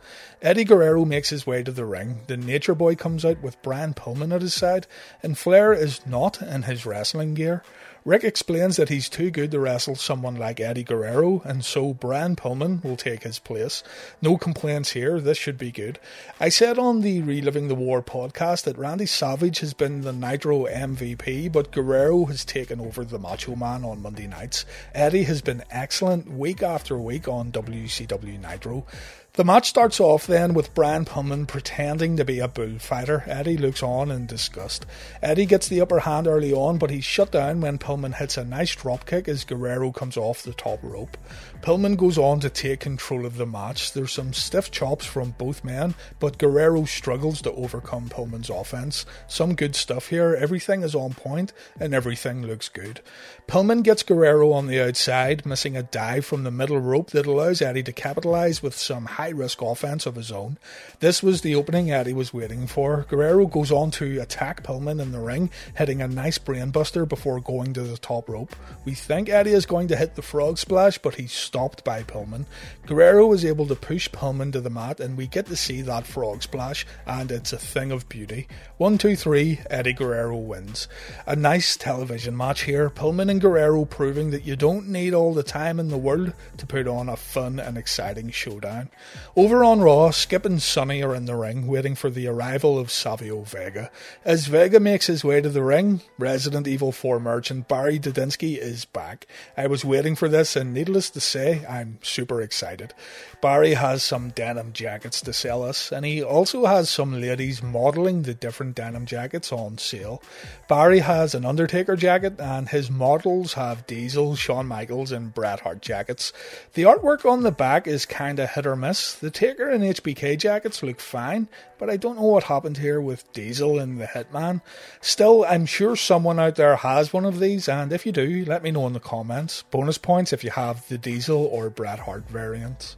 Eddie 0.44 0.64
Guerrero 0.64 1.06
makes 1.06 1.30
his 1.30 1.48
way 1.48 1.64
to 1.64 1.72
the 1.72 1.86
ring. 1.86 2.20
The 2.28 2.38
Nature 2.38 2.76
Boy 2.76 2.94
comes 2.94 3.26
out 3.26 3.42
with 3.42 3.62
Brian 3.64 3.96
Pillman 3.96 4.32
at 4.32 4.44
his 4.44 4.54
side, 4.54 4.86
and 5.24 5.40
Flair 5.40 5.74
is 5.74 6.06
not 6.06 6.40
in 6.40 6.64
his 6.64 6.86
wrestling 6.86 7.34
gear. 7.34 7.64
Rick 8.06 8.26
explains 8.26 8.76
that 8.76 8.90
he's 8.90 9.08
too 9.08 9.32
good 9.32 9.52
to 9.52 9.60
wrestle 9.60 9.96
someone 9.96 10.36
like 10.36 10.60
Eddie 10.60 10.84
Guerrero, 10.84 11.42
and 11.46 11.64
so 11.64 11.94
Brian 11.94 12.36
Pillman 12.36 12.84
will 12.84 12.98
take 12.98 13.24
his 13.24 13.40
place. 13.40 13.82
No 14.22 14.38
complaints 14.38 14.92
here, 14.92 15.22
this 15.22 15.38
should 15.38 15.58
be 15.58 15.72
good. 15.72 16.00
I 16.38 16.50
said 16.50 16.78
on 16.78 17.00
the 17.00 17.22
Reliving 17.22 17.70
the 17.70 17.76
War 17.76 18.04
podcast 18.04 18.66
that 18.66 18.78
Randy 18.78 19.06
Savage 19.06 19.60
has 19.60 19.74
been 19.74 20.02
the 20.02 20.12
Nitro 20.12 20.66
MVP, 20.66 21.50
but 21.50 21.72
Guerrero 21.72 22.26
has 22.26 22.44
taken 22.44 22.82
over 22.82 23.06
the 23.06 23.20
Macho 23.20 23.56
Man 23.56 23.86
on 23.86 24.02
Monday 24.02 24.28
nights. 24.28 24.66
Eddie 24.94 25.24
has 25.24 25.42
been 25.42 25.64
excellent 25.72 26.30
week 26.30 26.62
after 26.62 26.98
week 26.98 27.30
on 27.30 27.54
WCW 27.54 28.38
Nitro. 28.42 28.86
The 29.36 29.44
match 29.44 29.68
starts 29.68 30.00
off 30.00 30.28
then 30.28 30.54
with 30.54 30.76
Brian 30.76 31.06
Pillman 31.06 31.48
pretending 31.48 32.18
to 32.18 32.24
be 32.24 32.38
a 32.38 32.48
bullfighter. 32.48 33.24
Eddie 33.26 33.58
looks 33.58 33.82
on 33.82 34.12
in 34.12 34.28
disgust. 34.28 34.86
Eddie 35.24 35.48
gets 35.48 35.68
the 35.68 35.82
upper 35.82 36.02
hand 36.02 36.28
early 36.28 36.54
on, 36.54 36.78
but 36.78 36.92
he's 36.92 37.04
shut 37.04 37.32
down 37.32 37.60
when 37.60 37.80
Pillman 37.80 38.14
hits 38.14 38.38
a 38.38 38.46
nice 38.46 38.76
dropkick 38.76 39.28
as 39.28 39.44
Guerrero 39.44 39.92
comes 39.92 40.18
off 40.18 40.44
the 40.44 40.54
top 40.54 40.78
rope. 40.84 41.18
Pillman 41.64 41.98
goes 41.98 42.20
on 42.20 42.42
to 42.42 42.50
take 42.50 42.82
control 42.82 43.26
of 43.26 43.38
the 43.38 43.48
match. 43.48 43.94
There's 43.94 44.12
some 44.12 44.34
stiff 44.34 44.70
chops 44.70 45.04
from 45.04 45.32
both 45.32 45.64
men, 45.64 45.96
but 46.20 46.38
Guerrero 46.38 46.86
struggles 46.86 47.42
to 47.42 47.54
overcome 47.54 48.10
Pillman's 48.10 48.52
offense. 48.52 49.04
Some 49.28 49.56
good 49.56 49.76
stuff 49.76 50.10
here. 50.10 50.36
Everything 50.36 50.84
is 50.84 50.94
on 50.94 51.16
point 51.16 51.54
and 51.80 51.96
everything 51.96 52.46
looks 52.46 52.70
good. 52.70 53.02
Pillman 53.48 53.82
gets 53.82 54.04
Guerrero 54.04 54.52
on 54.52 54.68
the 54.68 54.80
outside, 54.80 55.44
missing 55.44 55.76
a 55.76 55.82
dive 55.82 56.24
from 56.24 56.44
the 56.44 56.52
middle 56.52 56.80
rope 56.80 57.10
that 57.12 57.26
allows 57.26 57.64
Eddie 57.64 57.82
to 57.82 57.92
capitalize 57.94 58.62
with 58.62 58.78
some 58.78 59.06
high 59.06 59.23
risk 59.30 59.62
offense 59.62 60.06
of 60.06 60.16
his 60.16 60.32
own. 60.32 60.58
This 61.00 61.24
was 61.24 61.42
the 61.42 61.56
opening 61.56 61.92
Eddie 61.92 62.14
was 62.14 62.34
waiting 62.34 62.68
for. 62.68 63.06
Guerrero 63.10 63.48
goes 63.48 63.72
on 63.72 63.92
to 63.92 64.22
attack 64.22 64.64
Pillman 64.64 65.02
in 65.02 65.12
the 65.12 65.20
ring, 65.20 65.50
hitting 65.76 66.02
a 66.02 66.08
nice 66.08 66.38
brainbuster 66.38 67.08
before 67.08 67.40
going 67.40 67.74
to 67.74 67.84
the 67.84 67.98
top 67.98 68.30
rope. 68.30 68.56
We 68.86 68.94
think 68.94 69.30
Eddie 69.30 69.52
is 69.52 69.66
going 69.66 69.88
to 69.90 69.96
hit 69.96 70.16
the 70.16 70.22
frog 70.22 70.58
splash, 70.58 70.98
but 70.98 71.16
he's 71.16 71.32
stopped 71.32 71.84
by 71.84 72.04
Pillman. 72.04 72.46
Guerrero 72.86 73.28
was 73.28 73.46
able 73.46 73.68
to 73.68 73.76
push 73.76 74.10
Pillman 74.10 74.52
to 74.54 74.62
the 74.62 74.70
mat, 74.70 75.00
and 75.00 75.18
we 75.18 75.28
get 75.28 75.46
to 75.48 75.56
see 75.56 75.82
that 75.82 76.08
frog 76.08 76.44
splash, 76.44 76.86
and 77.06 77.32
it's 77.32 77.54
a 77.54 77.58
thing 77.58 77.92
of 77.92 78.10
beauty. 78.10 78.48
One, 78.78 78.98
two, 78.98 79.16
three, 79.16 79.60
Eddie 79.70 79.94
Guerrero 79.94 80.38
wins. 80.38 80.88
A 81.26 81.36
nice 81.36 81.78
television 81.78 82.36
match 82.36 82.64
here. 82.64 82.90
Pillman 82.90 83.30
and 83.30 83.42
Guerrero 83.42 83.86
proving 83.86 84.32
that 84.32 84.46
you 84.46 84.56
don't 84.56 84.88
need 84.90 85.14
all 85.14 85.34
the 85.34 85.44
time 85.44 85.80
in 85.80 85.90
the 85.90 85.98
world 85.98 86.34
to 86.58 86.66
put 86.66 86.88
on 86.88 87.10
a 87.10 87.16
fun 87.16 87.60
and 87.60 87.78
exciting 87.78 88.30
showdown. 88.30 88.90
Over 89.36 89.64
on 89.64 89.82
Raw, 89.82 90.12
Skip 90.12 90.46
and 90.46 90.62
Sonny 90.62 91.02
are 91.02 91.16
in 91.16 91.26
the 91.26 91.36
ring 91.36 91.66
waiting 91.66 91.96
for 91.96 92.10
the 92.10 92.28
arrival 92.28 92.78
of 92.78 92.92
Savio 92.92 93.42
Vega. 93.42 93.90
As 94.24 94.46
Vega 94.46 94.80
makes 94.80 95.08
his 95.08 95.24
way 95.24 95.42
to 95.42 95.50
the 95.50 95.64
ring, 95.64 96.02
Resident 96.20 96.68
Evil 96.68 96.92
4 96.92 97.20
merchant 97.20 97.68
Barry 97.68 97.98
Didinsky 98.00 98.58
is 98.58 98.86
back. 98.86 99.26
I 99.58 99.68
was 99.68 99.84
waiting 99.84 100.16
for 100.16 100.30
this, 100.30 100.56
and 100.56 100.74
needless 100.74 101.10
to 101.12 101.20
say, 101.20 101.66
I'm 101.68 101.98
super 102.04 102.42
excited. 102.42 102.94
Barry 103.42 103.74
has 103.74 104.04
some 104.04 104.30
denim 104.30 104.72
jackets 104.72 105.20
to 105.22 105.34
sell 105.34 105.64
us, 105.64 105.92
and 105.92 106.06
he 106.06 106.24
also 106.24 106.66
has 106.66 106.90
some 106.90 107.20
ladies 107.20 107.62
modelling 107.64 108.22
the 108.22 108.34
different 108.34 108.76
denim 108.76 109.06
jackets 109.06 109.52
on 109.52 109.78
sale. 109.78 110.22
Barry 110.70 111.00
has 111.00 111.34
an 111.36 111.44
Undertaker 111.44 111.96
jacket, 111.96 112.40
and 112.40 112.70
his 112.70 112.90
models 112.90 113.54
have 113.54 113.88
Diesel, 113.88 114.36
Shawn 114.36 114.68
Michaels, 114.68 115.12
and 115.12 115.34
Bret 115.34 115.60
Hart 115.62 115.82
jackets. 115.82 116.32
The 116.76 116.84
artwork 116.84 117.30
on 117.30 117.44
the 117.44 117.52
back 117.52 117.88
is 117.88 118.06
kinda 118.06 118.48
hit 118.48 118.66
or 118.66 118.76
miss. 118.76 119.03
The 119.12 119.30
Taker 119.30 119.70
and 119.70 119.84
HBK 119.84 120.38
jackets 120.38 120.82
look 120.82 121.00
fine, 121.00 121.50
but 121.78 121.90
I 121.90 121.98
don't 121.98 122.16
know 122.16 122.28
what 122.28 122.44
happened 122.44 122.78
here 122.78 123.02
with 123.02 123.32
Diesel 123.34 123.78
and 123.78 124.00
the 124.00 124.06
Hitman. 124.06 124.62
Still, 125.02 125.44
I'm 125.46 125.66
sure 125.66 125.96
someone 125.96 126.40
out 126.40 126.56
there 126.56 126.78
has 126.78 127.12
one 127.12 127.26
of 127.26 127.40
these, 127.40 127.68
and 127.68 127.92
if 127.92 128.06
you 128.06 128.12
do, 128.12 128.46
let 128.46 128.64
me 128.64 128.72
know 128.72 128.88
in 128.88 128.94
the 128.94 129.00
comments. 129.00 129.64
Bonus 129.72 129.98
points 129.98 130.32
if 130.32 130.44
you 130.44 130.52
have 130.52 130.88
the 130.88 130.98
Diesel 130.98 131.46
or 131.46 131.70
Bret 131.70 132.00
Hart 132.00 132.30
variants. 132.30 132.96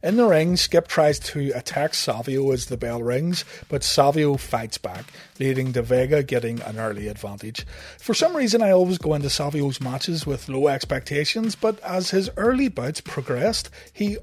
In 0.00 0.16
the 0.16 0.26
ring, 0.26 0.56
Skip 0.56 0.86
tries 0.86 1.18
to 1.18 1.50
attack 1.56 1.92
Savio 1.92 2.52
as 2.52 2.66
the 2.66 2.76
bell 2.76 3.02
rings, 3.02 3.44
but 3.68 3.82
Savio 3.82 4.36
fights 4.36 4.78
back, 4.78 5.06
leading 5.40 5.72
to 5.72 5.82
Vega 5.82 6.22
getting 6.22 6.60
an 6.62 6.78
early 6.78 7.08
advantage. 7.08 7.66
For 7.98 8.14
some 8.14 8.36
reason, 8.36 8.62
I 8.62 8.70
always 8.70 8.98
go 8.98 9.14
into 9.14 9.28
Savio's 9.28 9.80
matches 9.80 10.24
with 10.24 10.48
low 10.48 10.68
expectations, 10.68 11.56
but 11.56 11.80
as 11.80 12.10
his 12.10 12.30
early 12.36 12.68
bouts 12.68 13.00
progressed, 13.00 13.70
he 13.92 14.18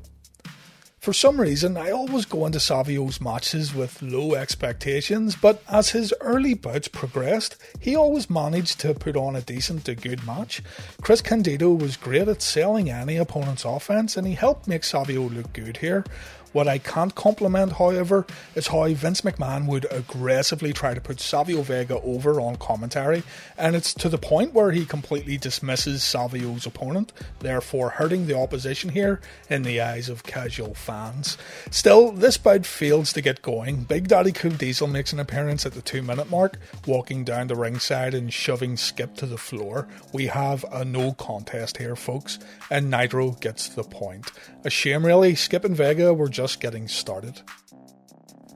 for 1.06 1.14
some 1.14 1.40
reason, 1.40 1.78
I 1.78 1.92
always 1.92 2.26
go 2.26 2.48
into 2.48 2.60
Savio's 2.60 3.22
matches 3.22 3.76
with 3.76 4.02
low 4.02 4.34
expectations, 4.34 5.36
but 5.36 5.62
as 5.70 5.92
his 5.92 6.12
early 6.20 6.56
bouts 6.56 6.88
progressed, 6.88 7.58
he 7.80 7.96
always 7.96 8.28
managed 8.28 8.80
to 8.80 8.96
put 8.96 9.16
on 9.16 9.36
a 9.36 9.42
decent 9.42 9.86
to 9.86 9.94
good 9.94 10.26
match. 10.26 10.64
Chris 11.04 11.22
Candido 11.22 11.70
was 11.70 11.96
great 11.96 12.28
at 12.28 12.42
selling 12.42 12.90
any 12.90 13.18
opponent's 13.18 13.66
offense, 13.66 14.18
and 14.18 14.26
he 14.26 14.34
helped 14.34 14.68
make 14.68 14.84
Savio 14.84 15.30
look 15.30 15.54
good 15.54 15.78
here. 15.78 16.04
What 16.56 16.70
I 16.70 16.78
can't 16.78 17.14
compliment, 17.14 17.74
however, 17.74 18.26
is 18.56 18.68
how 18.68 18.88
Vince 18.88 19.20
McMahon 19.20 19.68
would 19.68 19.88
aggressively 19.92 20.72
try 20.72 20.94
to 20.94 21.02
put 21.02 21.20
Savio 21.20 21.64
Vega 21.64 22.00
over 22.00 22.40
on 22.40 22.56
commentary, 22.56 23.24
and 23.58 23.76
it's 23.76 23.94
to 23.96 24.08
the 24.08 24.18
point 24.18 24.54
where 24.54 24.72
he 24.72 24.86
completely 24.86 25.36
dismisses 25.36 26.02
Savio's 26.02 26.66
opponent, 26.66 27.12
therefore 27.40 27.90
hurting 27.90 28.28
the 28.28 28.38
opposition 28.38 28.92
here 28.92 29.20
in 29.50 29.64
the 29.64 29.82
eyes 29.82 30.08
of 30.08 30.24
casual 30.24 30.74
fans. 30.74 31.38
Still, 31.72 32.14
this 32.14 32.38
bout 32.38 32.66
fails 32.66 33.12
to 33.12 33.22
get 33.22 33.42
going. 33.42 33.84
Big 33.84 34.08
Daddy 34.08 34.32
Cool 34.32 34.52
Diesel 34.52 34.88
makes 34.88 35.12
an 35.12 35.20
appearance 35.20 35.66
at 35.66 35.74
the 35.74 35.82
two 35.82 36.02
minute 36.02 36.30
mark, 36.30 36.58
walking 36.88 37.26
down 37.26 37.48
the 37.48 37.58
ringside 37.58 38.14
and 38.14 38.32
shoving 38.32 38.78
Skip 38.78 39.18
to 39.18 39.26
the 39.26 39.38
floor. 39.38 39.90
We 40.14 40.28
have 40.28 40.64
a 40.72 40.86
no 40.86 41.12
contest 41.12 41.80
here, 41.80 41.98
folks, 41.98 42.40
and 42.72 42.90
Nitro 42.90 43.32
gets 43.32 43.68
the 43.68 43.84
point. 43.84 44.32
A 44.64 44.70
shame, 44.70 45.06
really. 45.06 45.36
Skip 45.36 45.66
and 45.66 45.76
Vega 45.76 46.14
were 46.14 46.30
just 46.30 46.45
just 46.46 46.60
getting 46.60 46.88
started. 46.88 47.42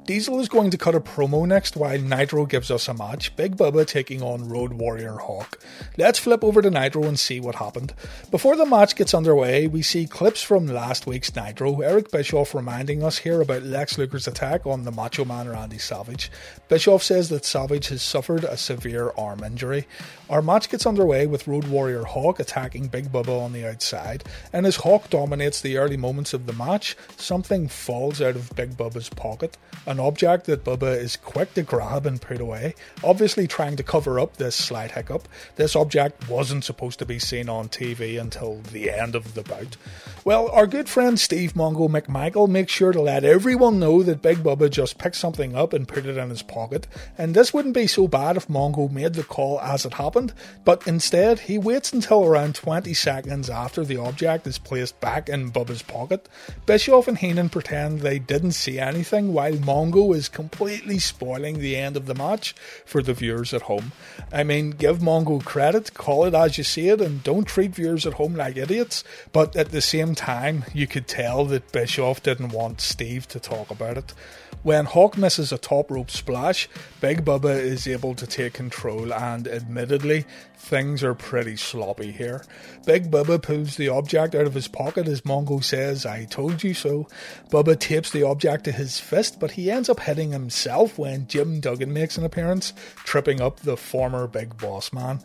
Diesel 0.09 0.39
is 0.39 0.49
going 0.49 0.71
to 0.71 0.77
cut 0.79 0.95
a 0.95 0.99
promo 0.99 1.47
next 1.47 1.77
while 1.77 1.99
Nitro 1.99 2.47
gives 2.47 2.71
us 2.71 2.87
a 2.87 2.95
match. 2.95 3.35
Big 3.35 3.55
Bubba 3.55 3.85
taking 3.85 4.23
on 4.23 4.49
Road 4.49 4.73
Warrior 4.73 5.17
Hawk. 5.17 5.59
Let's 5.99 6.17
flip 6.17 6.43
over 6.43 6.63
to 6.63 6.71
Nitro 6.71 7.03
and 7.03 7.19
see 7.19 7.39
what 7.39 7.53
happened. 7.53 7.93
Before 8.31 8.55
the 8.55 8.65
match 8.65 8.95
gets 8.95 9.13
underway, 9.13 9.67
we 9.67 9.83
see 9.83 10.07
clips 10.07 10.41
from 10.41 10.65
last 10.65 11.05
week's 11.05 11.35
Nitro. 11.35 11.81
Eric 11.81 12.09
Bischoff 12.09 12.55
reminding 12.55 13.03
us 13.03 13.19
here 13.19 13.39
about 13.39 13.61
Lex 13.61 13.99
Luger's 13.99 14.27
attack 14.27 14.65
on 14.65 14.83
the 14.83 14.91
Macho 14.91 15.25
Man 15.25 15.47
Randy 15.47 15.77
Savage. 15.77 16.31
Bischoff 16.69 17.03
says 17.03 17.29
that 17.29 17.45
Savage 17.45 17.89
has 17.89 18.01
suffered 18.01 18.43
a 18.45 18.57
severe 18.57 19.11
arm 19.15 19.43
injury. 19.43 19.85
Our 20.27 20.41
match 20.41 20.71
gets 20.71 20.87
underway 20.87 21.27
with 21.27 21.47
Road 21.47 21.67
Warrior 21.67 22.03
Hawk 22.03 22.39
attacking 22.39 22.87
Big 22.87 23.11
Bubba 23.11 23.39
on 23.39 23.53
the 23.53 23.67
outside, 23.67 24.23
and 24.53 24.65
as 24.65 24.77
Hawk 24.77 25.11
dominates 25.11 25.61
the 25.61 25.77
early 25.77 25.97
moments 25.97 26.33
of 26.33 26.47
the 26.47 26.53
match, 26.53 26.97
something 27.17 27.67
falls 27.67 28.21
out 28.21 28.35
of 28.35 28.55
Big 28.55 28.75
Bubba's 28.75 29.09
pocket. 29.09 29.55
An 29.85 29.98
an 29.99 30.05
object 30.05 30.45
that 30.45 30.63
Bubba 30.63 30.97
is 30.97 31.17
quick 31.17 31.53
to 31.55 31.61
grab 31.61 32.05
and 32.05 32.21
put 32.21 32.39
away, 32.39 32.73
obviously 33.03 33.47
trying 33.47 33.75
to 33.75 33.83
cover 33.83 34.17
up 34.19 34.37
this 34.37 34.55
slight 34.55 34.91
hiccup. 34.91 35.27
This 35.57 35.75
object 35.75 36.29
wasn't 36.29 36.63
supposed 36.63 36.99
to 36.99 37.05
be 37.05 37.19
seen 37.19 37.49
on 37.49 37.67
TV 37.67 38.19
until 38.19 38.61
the 38.71 38.89
end 38.89 39.13
of 39.13 39.33
the 39.33 39.43
bout. 39.43 39.75
Well, 40.23 40.49
our 40.51 40.67
good 40.67 40.87
friend 40.87 41.19
Steve 41.19 41.53
Mongo 41.53 41.89
McMichael 41.89 42.47
makes 42.47 42.71
sure 42.71 42.93
to 42.93 43.01
let 43.01 43.25
everyone 43.25 43.79
know 43.79 44.01
that 44.03 44.21
Big 44.21 44.37
Bubba 44.37 44.69
just 44.69 44.97
picked 44.97 45.17
something 45.17 45.55
up 45.55 45.73
and 45.73 45.87
put 45.87 46.05
it 46.05 46.17
in 46.17 46.29
his 46.29 46.43
pocket, 46.43 46.87
and 47.17 47.33
this 47.33 47.53
wouldn't 47.53 47.73
be 47.73 47.87
so 47.87 48.07
bad 48.07 48.37
if 48.37 48.47
Mongo 48.47 48.89
made 48.89 49.15
the 49.15 49.23
call 49.23 49.59
as 49.59 49.85
it 49.85 49.93
happened, 49.95 50.33
but 50.63 50.87
instead 50.87 51.39
he 51.39 51.57
waits 51.57 51.91
until 51.91 52.25
around 52.25 52.55
20 52.55 52.93
seconds 52.93 53.49
after 53.49 53.83
the 53.83 53.97
object 53.97 54.47
is 54.47 54.57
placed 54.59 54.99
back 55.01 55.27
in 55.27 55.51
Bubba's 55.51 55.81
pocket. 55.81 56.29
Bischoff 56.65 57.09
and 57.09 57.17
Heenan 57.17 57.49
pretend 57.49 57.99
they 57.99 58.19
didn't 58.19 58.53
see 58.53 58.79
anything 58.79 59.33
while 59.33 59.53
Mongo 59.53 59.78
Mongo 59.79 60.13
is 60.13 60.27
completely 60.27 60.99
spoiling 60.99 61.59
the 61.59 61.77
end 61.77 61.95
of 61.95 62.05
the 62.05 62.13
match 62.13 62.53
for 62.85 63.01
the 63.01 63.13
viewers 63.13 63.53
at 63.53 63.61
home. 63.61 63.93
I 64.29 64.43
mean, 64.43 64.71
give 64.71 64.99
Mongo 64.99 65.41
credit, 65.41 65.93
call 65.93 66.25
it 66.25 66.33
as 66.33 66.57
you 66.57 66.65
see 66.65 66.89
it, 66.89 66.99
and 66.99 67.23
don't 67.23 67.47
treat 67.47 67.75
viewers 67.75 68.05
at 68.05 68.15
home 68.15 68.35
like 68.35 68.57
idiots. 68.57 69.05
But 69.31 69.55
at 69.55 69.71
the 69.71 69.79
same 69.79 70.15
time, 70.15 70.65
you 70.73 70.85
could 70.85 71.07
tell 71.07 71.45
that 71.45 71.71
Bischoff 71.71 72.21
didn't 72.21 72.49
want 72.49 72.81
Steve 72.81 73.25
to 73.29 73.39
talk 73.39 73.71
about 73.71 73.97
it. 73.97 74.13
When 74.61 74.83
Hawk 74.83 75.17
misses 75.17 75.53
a 75.53 75.57
top 75.57 75.89
rope 75.89 76.11
splash, 76.11 76.67
Big 76.99 77.23
Bubba 77.23 77.57
is 77.57 77.87
able 77.87 78.13
to 78.15 78.27
take 78.27 78.51
control, 78.51 79.13
and 79.13 79.47
admittedly, 79.47 80.25
things 80.57 81.01
are 81.01 81.15
pretty 81.15 81.55
sloppy 81.55 82.11
here. 82.11 82.43
Big 82.85 83.09
Bubba 83.09 83.41
pulls 83.41 83.77
the 83.77 83.87
object 83.87 84.35
out 84.35 84.45
of 84.45 84.55
his 84.55 84.67
pocket 84.67 85.07
as 85.07 85.21
Mongo 85.21 85.63
says, 85.63 86.05
I 86.05 86.25
told 86.25 86.63
you 86.63 86.73
so. 86.73 87.07
Bubba 87.49 87.79
tapes 87.79 88.11
the 88.11 88.23
object 88.23 88.65
to 88.65 88.73
his 88.73 88.99
fist, 88.99 89.39
but 89.39 89.51
he 89.51 89.68
ends 89.71 89.89
up 89.89 89.99
hitting 89.99 90.31
himself 90.31 90.97
when 90.97 91.27
Jim 91.27 91.59
Duggan 91.59 91.91
makes 91.93 92.17
an 92.17 92.23
appearance, 92.23 92.73
tripping 92.97 93.41
up 93.41 93.59
the 93.59 93.77
former 93.77 94.27
Big 94.27 94.57
Boss 94.57 94.93
Man. 94.93 95.21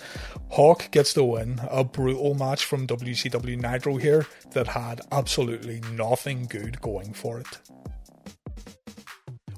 Hawk 0.50 0.90
gets 0.90 1.12
the 1.12 1.24
win, 1.24 1.60
a 1.70 1.84
brutal 1.84 2.34
match 2.34 2.64
from 2.64 2.86
WCW 2.86 3.60
Nitro 3.60 3.96
here 3.96 4.26
that 4.52 4.68
had 4.68 5.00
absolutely 5.12 5.80
nothing 5.92 6.46
good 6.46 6.80
going 6.80 7.12
for 7.12 7.38
it. 7.38 7.58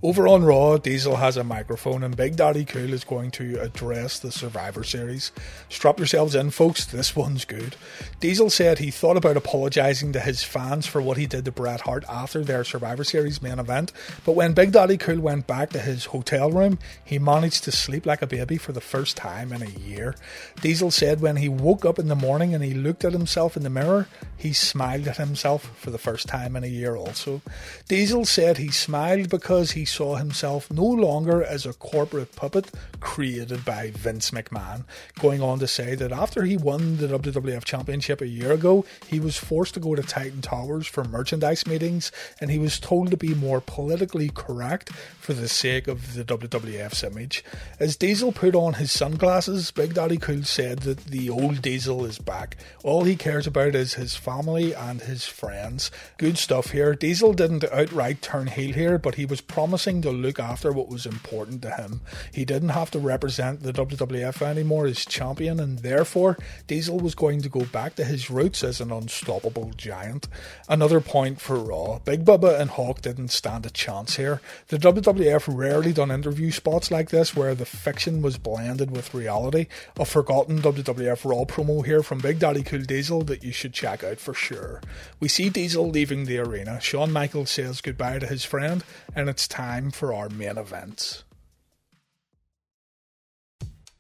Over 0.07 0.29
on 0.29 0.45
Raw, 0.45 0.77
Diesel 0.77 1.17
has 1.17 1.37
a 1.37 1.43
microphone 1.43 2.05
and 2.05 2.17
Big 2.17 2.37
Daddy 2.37 2.65
Cool 2.65 2.93
is 2.93 3.03
going 3.03 3.33
to 3.33 3.61
address 3.61 4.21
the 4.21 4.31
Survivor 4.31 4.85
Series. 4.85 5.33
Strap 5.69 5.99
yourselves 5.99 6.37
in, 6.37 6.51
folks, 6.51 6.85
this 6.87 7.17
one's 7.17 7.45
good. 7.45 7.75
Diesel 8.21 8.49
said 8.49 8.79
he 8.79 8.93
thought 8.93 9.17
about 9.17 9.37
apologising 9.37 10.13
to 10.13 10.21
his 10.21 10.45
fans 10.45 10.87
for 10.87 11.03
what 11.03 11.17
he 11.17 11.27
did 11.27 11.45
to 11.47 11.51
Bret 11.51 11.81
Hart 11.81 12.05
after 12.09 12.45
their 12.45 12.63
Survivor 12.63 13.03
Series 13.03 13.43
main 13.43 13.59
event, 13.59 13.93
but 14.25 14.37
when 14.37 14.53
Big 14.55 14.71
Daddy 14.71 14.97
Cool 14.97 15.19
went 15.19 15.49
back 15.49 15.71
to 15.71 15.81
his 15.81 16.05
hotel 16.05 16.53
room, 16.53 16.79
he 17.05 17.19
managed 17.19 17.65
to 17.65 17.73
sleep 17.73 18.07
like 18.07 18.23
a 18.23 18.29
baby 18.29 18.59
for 18.59 18.71
the 18.71 18.81
first 18.81 19.17
time 19.17 19.53
in 19.53 19.61
a 19.61 19.71
year. 19.71 20.15
Diesel 20.61 20.93
said 20.93 21.21
when 21.21 21.35
he 21.35 21.49
woke 21.49 21.85
up 21.85 21.99
in 21.99 22.07
the 22.07 22.15
morning 22.15 22.55
and 22.55 22.63
he 22.63 22.75
looked 22.75 23.05
at 23.05 23.13
himself 23.13 23.57
in 23.57 23.65
the 23.65 23.71
mirror, 23.71 24.07
he 24.37 24.53
smiled 24.53 25.09
at 25.09 25.17
himself 25.17 25.77
for 25.77 25.91
the 25.91 25.99
first 25.99 26.29
time 26.29 26.55
in 26.55 26.63
a 26.63 26.69
year 26.69 26.95
also. 26.95 27.43
Diesel 27.89 28.25
said 28.25 28.59
he 28.59 28.71
smiled 28.71 29.29
because 29.29 29.73
he 29.73 29.85
saw 29.97 30.17
himself 30.17 30.71
no 30.71 30.85
longer 30.85 31.43
as 31.43 31.65
a 31.65 31.73
corporate 31.73 32.37
puppet 32.37 32.71
created 33.01 33.65
by 33.65 33.91
Vince 33.93 34.31
McMahon, 34.31 34.85
going 35.21 35.41
on 35.41 35.59
to 35.59 35.67
say 35.67 35.95
that 35.95 36.13
after 36.13 36.43
he 36.43 36.55
won 36.55 36.99
the 36.99 37.07
WWF 37.07 37.65
Championship 37.65 38.21
a 38.21 38.27
year 38.27 38.53
ago, 38.53 38.85
he 39.07 39.19
was 39.19 39.39
forced 39.39 39.73
to 39.73 39.81
go 39.81 39.95
to 39.95 40.03
Titan 40.03 40.43
Towers 40.43 40.87
for 40.87 41.03
merchandise 41.05 41.67
meetings 41.67 42.13
and 42.43 42.51
he 42.51 42.59
was 42.59 42.79
told 42.79 43.11
to 43.11 43.17
be 43.17 43.33
more 43.33 43.63
politically 43.63 44.29
correct 44.29 44.91
for 45.19 45.33
the 45.33 45.49
sake 45.49 45.89
of 45.89 46.13
the 46.13 46.25
WWF's 46.25 47.03
image. 47.03 47.43
As 47.81 47.97
Diesel 47.97 48.33
put 48.33 48.55
on 48.55 48.75
his 48.75 48.93
sunglasses, 48.93 49.71
Big 49.71 49.95
Daddy 49.95 50.19
Cool 50.19 50.43
said 50.45 50.81
that 50.81 51.07
the 51.07 51.31
old 51.31 51.63
Diesel 51.63 52.05
is 52.05 52.19
back. 52.19 52.59
All 52.85 53.05
he 53.05 53.17
cares 53.17 53.47
about 53.47 53.75
is 53.75 53.95
his 53.95 54.15
family 54.15 54.75
and 54.75 55.01
his 55.01 55.25
friends. 55.25 55.91
Good 56.19 56.37
stuff 56.37 56.73
here. 56.73 56.95
Diesel 56.95 57.33
didn't 57.33 57.65
outright 57.65 58.21
turn 58.21 58.49
heel 58.49 58.75
here, 58.75 58.99
but 58.99 59.15
he 59.15 59.25
was 59.25 59.41
promised 59.41 59.76
promising 59.77 60.01
to 60.01 60.11
look 60.11 60.41
after 60.41 60.73
what 60.73 60.89
was 60.89 61.05
important 61.05 61.61
to 61.61 61.71
him. 61.71 62.01
He 62.33 62.47
didn't 62.47 62.71
have 62.71 62.91
to 62.93 62.99
represent 62.99 63.63
the 63.63 63.75
WWF 63.75 64.41
anymore 64.41 64.87
as 64.87 65.05
champion, 65.05 65.61
and 65.61 65.81
therefore 65.81 66.39
Diesel 66.67 66.99
was 66.99 67.15
going 67.15 67.43
to 67.43 67.51
go 67.51 67.67
back 67.67 67.95
to 67.97 68.05
his 68.05 68.31
roots 68.31 68.65
as 68.65 68.81
an 68.81 68.91
unstoppable 68.91 69.73
giant. 69.77 70.29
Another 70.67 71.03
point 71.03 71.43
for 71.43 71.59
Raw 71.59 71.99
Big 71.99 72.25
Bubba 72.25 72.59
and 72.59 72.71
Hawk 72.71 73.03
didn't 73.03 73.29
stand 73.29 73.67
a 73.67 73.71
chance 73.71 74.17
here. 74.17 74.41
The 74.69 74.79
WWF 74.79 75.45
rarely 75.55 75.93
done 75.93 76.11
interview 76.11 76.51
spots 76.53 76.91
like 76.91 77.11
this 77.11 77.37
where 77.37 77.55
the 77.55 77.67
fiction 77.67 78.23
was 78.23 78.39
blended 78.39 78.91
with 78.91 79.13
reality. 79.13 79.67
A 79.99 80.07
forgotten 80.07 80.63
WWF 80.63 81.31
Raw 81.31 81.45
promo 81.45 81.85
here 81.85 82.03
from 82.03 82.21
Big 82.21 82.39
Daddy 82.39 82.63
Cool 82.63 82.85
Diesel 82.85 83.25
that 83.25 83.45
you 83.45 83.53
should 83.53 83.75
check 83.75 84.03
out 84.03 84.21
for 84.21 84.33
sure. 84.33 84.81
We 85.21 85.29
see 85.29 85.51
Diesel 85.51 85.91
leaving 85.91 86.25
the 86.25 86.39
arena. 86.39 86.81
Shawn 86.81 87.13
Michaels 87.13 87.51
says 87.51 87.83
goodbye 87.83 88.21
to 88.21 88.27
his 88.27 88.43
friend, 88.43 88.83
and 89.15 89.29
it's 89.29 89.47
time 89.47 89.66
for 89.91 90.15
our 90.15 90.29
main 90.29 90.59
event. 90.59 91.25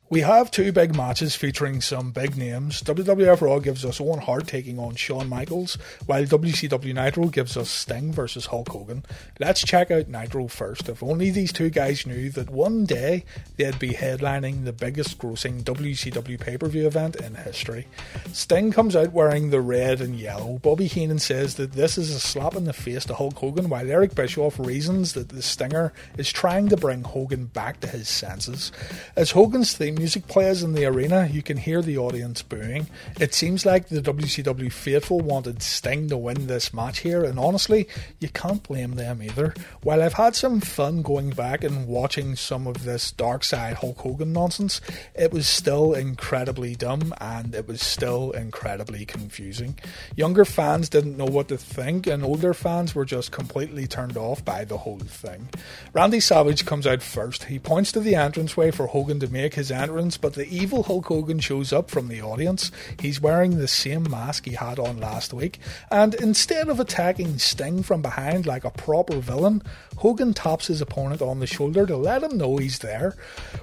We 0.09 0.21
have 0.21 0.53
two 0.53 0.71
big 0.71 0.95
matches 0.95 1.35
featuring 1.35 1.81
some 1.81 2.13
big 2.13 2.37
names. 2.37 2.81
WWF 2.81 3.41
Raw 3.41 3.59
gives 3.59 3.85
us 3.85 4.01
Owen 4.01 4.21
Hart 4.21 4.47
taking 4.47 4.79
on 4.79 4.95
Shawn 4.95 5.29
Michaels, 5.29 5.77
while 6.07 6.23
WCW 6.23 6.95
Nitro 6.95 7.27
gives 7.27 7.57
us 7.57 7.69
Sting 7.69 8.13
versus 8.13 8.47
Hulk 8.47 8.69
Hogan. 8.69 9.05
Let's 9.41 9.65
check 9.65 9.91
out 9.91 10.07
Nitro 10.07 10.47
first. 10.47 10.89
If 10.89 11.03
only 11.03 11.31
these 11.31 11.53
two 11.53 11.71
guys 11.71 12.07
knew 12.07 12.31
that 12.31 12.51
one 12.51 12.85
day 12.85 13.25
they'd 13.57 13.81
be 13.81 13.95
headlining 13.95 14.65
the 14.65 14.73
biggest 14.73 15.19
grossing 15.19 15.65
WCW 15.65 16.39
pay 16.39 16.57
per 16.57 16.69
view 16.69 16.87
event 16.87 17.17
in 17.17 17.35
history. 17.35 17.89
Sting 18.33 18.71
comes 18.71 18.95
out 18.95 19.11
wearing 19.11 19.51
the 19.51 19.61
red 19.61 20.01
and 20.01 20.15
yellow. 20.15 20.59
Bobby 20.59 20.87
Heenan 20.87 21.19
says 21.19 21.57
that 21.57 21.73
this 21.73 21.99
is 21.99 22.15
a 22.15 22.21
slap 22.21 22.55
in 22.55 22.63
the 22.63 22.73
face 22.73 23.07
to 23.07 23.15
Hulk 23.15 23.35
Hogan, 23.35 23.69
while 23.69 23.91
Eric 23.91 24.15
Bischoff 24.15 24.61
reasons 24.61 25.15
that 25.15 25.31
the 25.31 25.43
Stinger 25.43 25.93
is 26.17 26.31
trying 26.31 26.69
to 26.69 26.77
bring 26.77 27.03
Hogan 27.03 27.47
back 27.47 27.81
to 27.81 27.89
his 27.89 28.09
senses. 28.09 28.71
As 29.17 29.33
Hogan's 29.33 29.77
theme 29.77 29.96
music 29.97 30.29
players 30.29 30.62
in 30.62 30.73
the 30.73 30.85
arena, 30.85 31.29
you 31.33 31.43
can 31.43 31.57
hear 31.57 31.81
the 31.81 31.97
audience 31.97 32.43
booing. 32.43 32.87
It 33.19 33.33
seems 33.33 33.65
like 33.65 33.88
the 33.88 34.03
WCW 34.03 34.71
faithful 34.71 35.21
wanted 35.21 35.62
Sting 35.62 36.09
to 36.11 36.17
win 36.17 36.47
this 36.47 36.75
match 36.75 36.99
here, 36.99 37.25
and 37.25 37.38
honestly, 37.38 37.88
you 38.21 38.29
can't 38.29 38.62
blame 38.62 38.97
them 38.97 39.23
either. 39.23 39.55
While 39.83 40.03
I've 40.03 40.12
had 40.12 40.37
some 40.37 40.61
fun 40.61 41.03
going 41.03 41.31
back 41.31 41.65
and 41.65 41.87
watching 41.87 42.37
some 42.37 42.67
of 42.67 42.85
this 42.85 43.12
dark 43.12 43.45
side 43.45 43.76
Hulk 43.76 43.99
Hogan 43.99 44.33
nonsense, 44.33 44.81
it 45.15 45.33
was 45.33 45.47
still 45.47 45.95
incredibly 45.95 46.75
dumb 46.75 47.15
and 47.19 47.55
it 47.55 47.67
was 47.67 47.81
still 47.81 48.33
incredibly 48.33 49.07
confusing. 49.07 49.79
Younger 50.15 50.45
fans 50.45 50.88
didn't 50.91 51.17
know 51.17 51.25
what 51.25 51.49
to 51.49 51.57
think, 51.57 52.07
and 52.07 52.23
older 52.23 52.53
fans 52.53 52.95
were 52.95 53.07
just 53.07 53.33
completely 53.33 53.87
turned 53.87 54.17
off 54.17 54.45
by 54.45 54.65
the 54.65 54.79
whole 54.79 54.99
thing. 54.99 55.49
Randy 55.95 56.21
Savage 56.21 56.67
comes 56.67 56.87
out 56.87 57.03
first. 57.03 57.45
He 57.45 57.59
points 57.59 57.93
to 57.93 58.00
the 58.00 58.15
entranceway 58.15 58.73
for 58.73 58.87
Hogan 58.87 59.21
to 59.21 59.29
make 59.29 59.55
his 59.55 59.71
entrance 59.71 59.86
entrance, 59.87 60.16
but 60.16 60.35
the 60.35 60.49
evil 60.49 60.83
Hulk 60.83 61.07
Hogan 61.07 61.38
shows 61.38 61.73
up 61.73 61.90
from 61.90 62.09
the 62.09 62.21
audience. 62.21 62.73
He's 62.99 63.21
wearing 63.21 63.57
the 63.57 63.69
same 63.69 64.11
mask 64.11 64.45
he 64.45 64.55
had 64.55 64.81
on 64.81 64.99
last 64.99 65.33
week, 65.33 65.61
and 65.93 66.12
instead 66.14 66.69
of 66.69 66.81
attacking 66.81 67.38
Sting 67.38 67.85
from 67.85 68.02
behind 68.02 68.47
like 68.47 68.64
a 68.64 68.71
proper 68.71 69.19
villain, 69.19 69.62
Hogan 69.99 70.35
taps 70.35 70.66
his 70.66 70.81
opponent 70.81 71.23
on 71.23 71.38
the 71.38 71.47
shoulder 71.47 71.87
to 71.87 71.97
let 71.97 72.25
him 72.25 72.37
know 72.37 72.57
he's 72.57 72.81
there. 72.81 73.14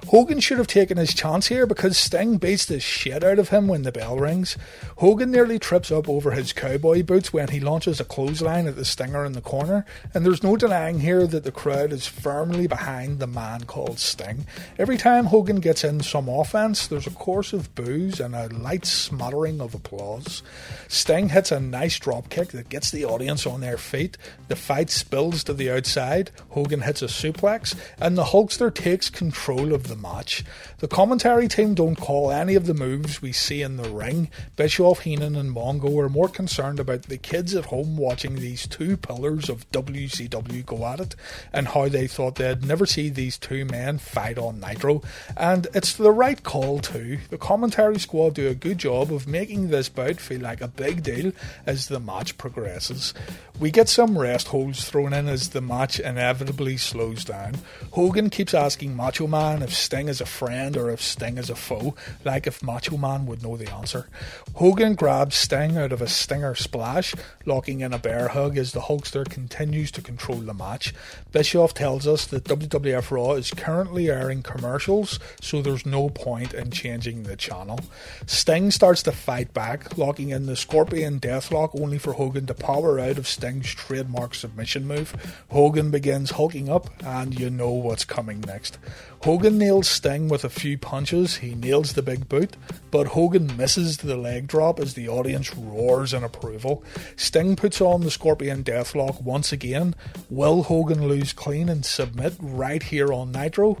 Hogan 0.08 0.40
should 0.40 0.56
have 0.56 0.66
taken 0.66 0.96
his 0.96 1.12
chance 1.12 1.48
here 1.48 1.66
because 1.66 1.98
Sting 1.98 2.38
beats 2.38 2.64
the 2.64 2.80
shit 2.80 3.22
out 3.22 3.38
of 3.38 3.50
him 3.50 3.68
when 3.68 3.82
the 3.82 3.92
bell 3.92 4.16
rings. 4.16 4.56
Hogan 4.96 5.30
nearly 5.30 5.58
trips 5.58 5.92
up 5.92 6.08
over 6.08 6.30
his 6.30 6.54
cowboy 6.54 7.02
boots 7.02 7.34
when 7.34 7.48
he 7.48 7.60
launches 7.60 8.00
a 8.00 8.04
clothesline 8.04 8.66
at 8.66 8.76
the 8.76 8.84
Stinger 8.84 9.26
in 9.26 9.32
the 9.32 9.42
corner, 9.42 9.84
and 10.14 10.24
there's 10.24 10.42
no 10.42 10.56
denying 10.56 11.00
here 11.00 11.26
that 11.26 11.44
the 11.44 11.52
crowd 11.52 11.92
is 11.92 12.06
firmly 12.06 12.66
behind 12.66 13.18
the 13.18 13.26
man 13.26 13.64
called 13.64 13.98
Sting. 13.98 14.46
Every 14.78 14.96
time 14.96 15.26
Hogan 15.26 15.60
gets 15.60 15.84
in 15.84 16.00
some 16.14 16.28
offense, 16.28 16.86
there's 16.86 17.08
a 17.08 17.10
chorus 17.10 17.52
of 17.52 17.74
boos 17.74 18.20
and 18.20 18.36
a 18.36 18.46
light 18.46 18.86
smattering 18.86 19.60
of 19.60 19.74
applause. 19.74 20.44
Sting 20.86 21.30
hits 21.30 21.50
a 21.50 21.58
nice 21.58 21.98
drop 21.98 22.28
kick 22.28 22.50
that 22.50 22.68
gets 22.68 22.92
the 22.92 23.04
audience 23.04 23.48
on 23.48 23.60
their 23.60 23.76
feet. 23.76 24.16
The 24.46 24.54
fight 24.54 24.90
spills 24.90 25.42
to 25.42 25.52
the 25.52 25.72
outside. 25.72 26.30
Hogan 26.50 26.82
hits 26.82 27.02
a 27.02 27.06
suplex, 27.06 27.74
and 27.98 28.16
the 28.16 28.26
Hulkster 28.26 28.72
takes 28.72 29.10
control 29.10 29.72
of 29.72 29.88
the 29.88 29.96
match. 29.96 30.44
The 30.78 30.86
commentary 30.86 31.48
team 31.48 31.74
don't 31.74 31.96
call 31.96 32.30
any 32.30 32.54
of 32.54 32.66
the 32.66 32.74
moves 32.74 33.20
we 33.20 33.32
see 33.32 33.60
in 33.60 33.76
the 33.76 33.90
ring. 33.90 34.30
Bischoff, 34.54 35.00
Heenan, 35.00 35.34
and 35.34 35.50
Mongo 35.52 35.98
are 35.98 36.08
more 36.08 36.28
concerned 36.28 36.78
about 36.78 37.02
the 37.02 37.18
kids 37.18 37.56
at 37.56 37.64
home 37.64 37.96
watching 37.96 38.36
these 38.36 38.68
two 38.68 38.96
pillars 38.96 39.48
of 39.48 39.68
WCW 39.72 40.64
go 40.64 40.86
at 40.86 41.00
it, 41.00 41.16
and 41.52 41.66
how 41.66 41.88
they 41.88 42.06
thought 42.06 42.36
they'd 42.36 42.64
never 42.64 42.86
see 42.86 43.08
these 43.08 43.36
two 43.36 43.64
men 43.64 43.98
fight 43.98 44.38
on 44.38 44.60
Nitro. 44.60 45.02
And 45.36 45.66
it's 45.74 45.94
the 45.94 46.03
right 46.10 46.42
call 46.42 46.80
too. 46.80 47.18
The 47.30 47.38
commentary 47.38 47.98
squad 47.98 48.34
do 48.34 48.48
a 48.48 48.54
good 48.54 48.78
job 48.78 49.12
of 49.12 49.26
making 49.26 49.68
this 49.68 49.88
bout 49.88 50.16
feel 50.16 50.40
like 50.40 50.60
a 50.60 50.68
big 50.68 51.02
deal 51.02 51.32
as 51.66 51.88
the 51.88 52.00
match 52.00 52.38
progresses. 52.38 53.14
We 53.60 53.70
get 53.70 53.88
some 53.88 54.18
rest 54.18 54.48
holds 54.48 54.84
thrown 54.84 55.12
in 55.12 55.28
as 55.28 55.50
the 55.50 55.60
match 55.60 56.00
inevitably 56.00 56.76
slows 56.76 57.24
down. 57.24 57.54
Hogan 57.92 58.28
keeps 58.28 58.52
asking 58.52 58.96
Macho 58.96 59.28
Man 59.28 59.62
if 59.62 59.72
Sting 59.72 60.08
is 60.08 60.20
a 60.20 60.26
friend 60.26 60.76
or 60.76 60.90
if 60.90 61.00
Sting 61.00 61.38
is 61.38 61.50
a 61.50 61.54
foe, 61.54 61.94
like 62.24 62.48
if 62.48 62.64
Macho 62.64 62.96
Man 62.96 63.26
would 63.26 63.44
know 63.44 63.56
the 63.56 63.72
answer. 63.72 64.08
Hogan 64.54 64.96
grabs 64.96 65.36
Sting 65.36 65.78
out 65.78 65.92
of 65.92 66.02
a 66.02 66.08
Stinger 66.08 66.56
splash, 66.56 67.14
locking 67.46 67.80
in 67.80 67.92
a 67.92 67.98
bear 67.98 68.28
hug 68.28 68.58
as 68.58 68.72
the 68.72 68.80
Hulkster 68.80 69.28
continues 69.28 69.92
to 69.92 70.02
control 70.02 70.38
the 70.38 70.52
match. 70.52 70.92
Bischoff 71.30 71.74
tells 71.74 72.08
us 72.08 72.24
that 72.26 72.44
WWF 72.44 73.12
Raw 73.12 73.32
is 73.34 73.52
currently 73.52 74.10
airing 74.10 74.42
commercials, 74.42 75.20
so 75.40 75.62
there's 75.62 75.86
no 75.86 75.93
point 76.10 76.52
in 76.52 76.70
changing 76.70 77.22
the 77.22 77.36
channel. 77.36 77.80
Sting 78.26 78.70
starts 78.70 79.02
to 79.04 79.12
fight 79.12 79.54
back, 79.54 79.96
locking 79.96 80.30
in 80.30 80.46
the 80.46 80.56
Scorpion 80.56 81.20
Deathlock 81.20 81.80
only 81.80 81.98
for 81.98 82.12
Hogan 82.12 82.46
to 82.46 82.54
power 82.54 82.98
out 82.98 83.18
of 83.18 83.28
Sting's 83.28 83.72
trademark 83.72 84.34
submission 84.34 84.86
move. 84.86 85.14
Hogan 85.50 85.90
begins 85.90 86.32
hulking 86.32 86.68
up, 86.68 86.90
and 87.04 87.38
you 87.38 87.50
know 87.50 87.70
what's 87.70 88.04
coming 88.04 88.40
next. 88.40 88.78
Hogan 89.22 89.56
nails 89.56 89.88
Sting 89.88 90.28
with 90.28 90.44
a 90.44 90.50
few 90.50 90.76
punches, 90.76 91.36
he 91.36 91.54
nails 91.54 91.94
the 91.94 92.02
big 92.02 92.28
boot, 92.28 92.58
but 92.90 93.06
Hogan 93.06 93.56
misses 93.56 93.96
the 93.96 94.18
leg 94.18 94.46
drop 94.46 94.78
as 94.78 94.92
the 94.92 95.08
audience 95.08 95.56
roars 95.56 96.12
in 96.12 96.22
approval. 96.22 96.84
Sting 97.16 97.56
puts 97.56 97.80
on 97.80 98.02
the 98.02 98.10
Scorpion 98.10 98.62
Deathlock 98.62 99.22
once 99.22 99.50
again. 99.50 99.94
Will 100.28 100.64
Hogan 100.64 101.08
lose 101.08 101.32
clean 101.32 101.70
and 101.70 101.86
submit 101.86 102.34
right 102.38 102.82
here 102.82 103.14
on 103.14 103.32
Nitro? 103.32 103.78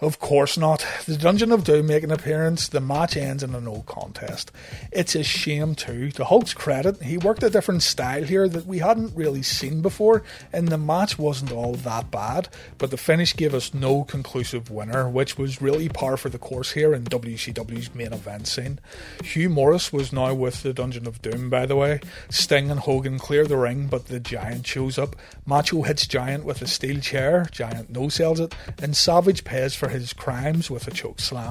Of 0.00 0.20
course 0.20 0.56
not. 0.56 0.86
The 1.06 1.16
Dungeon 1.16 1.50
of 1.54 1.64
Doom 1.64 1.86
make 1.86 2.02
an 2.02 2.10
appearance, 2.10 2.68
the 2.68 2.80
match 2.80 3.16
ends 3.16 3.42
in 3.42 3.54
a 3.54 3.60
no 3.60 3.82
contest. 3.86 4.50
It's 4.90 5.14
a 5.14 5.22
shame 5.22 5.74
too. 5.74 6.10
To 6.10 6.24
Hulk's 6.24 6.52
credit, 6.52 7.02
he 7.02 7.16
worked 7.16 7.42
a 7.42 7.48
different 7.48 7.82
style 7.82 8.24
here 8.24 8.48
that 8.48 8.66
we 8.66 8.80
hadn't 8.80 9.16
really 9.16 9.42
seen 9.42 9.80
before, 9.80 10.22
and 10.52 10.68
the 10.68 10.76
match 10.76 11.18
wasn't 11.18 11.52
all 11.52 11.74
that 11.74 12.10
bad, 12.10 12.48
but 12.76 12.90
the 12.90 12.96
finish 12.96 13.36
gave 13.36 13.54
us 13.54 13.72
no 13.72 14.04
conclusive 14.04 14.70
winner, 14.70 15.08
which 15.08 15.38
was 15.38 15.62
really 15.62 15.88
par 15.88 16.16
for 16.16 16.28
the 16.28 16.38
course 16.38 16.72
here 16.72 16.92
in 16.92 17.04
WCW's 17.04 17.94
main 17.94 18.12
event 18.12 18.48
scene. 18.48 18.80
Hugh 19.22 19.48
Morris 19.48 19.92
was 19.92 20.12
now 20.12 20.34
with 20.34 20.62
the 20.62 20.72
Dungeon 20.72 21.06
of 21.06 21.22
Doom, 21.22 21.48
by 21.48 21.66
the 21.66 21.76
way. 21.76 22.00
Sting 22.28 22.70
and 22.70 22.80
Hogan 22.80 23.18
clear 23.18 23.46
the 23.46 23.56
ring, 23.56 23.86
but 23.86 24.06
the 24.06 24.18
Giant 24.18 24.66
shows 24.66 24.98
up. 24.98 25.14
Macho 25.46 25.82
hits 25.82 26.06
Giant 26.08 26.44
with 26.44 26.60
a 26.60 26.66
steel 26.66 27.00
chair, 27.00 27.46
Giant 27.52 27.90
no 27.90 28.08
sells 28.08 28.40
it, 28.40 28.54
and 28.82 28.96
Savage 28.96 29.44
pays 29.44 29.76
for 29.76 29.88
his 29.88 30.12
crimes 30.12 30.70
with 30.70 30.88
a 30.88 30.90
choke 30.90 31.20
slam. 31.20 31.43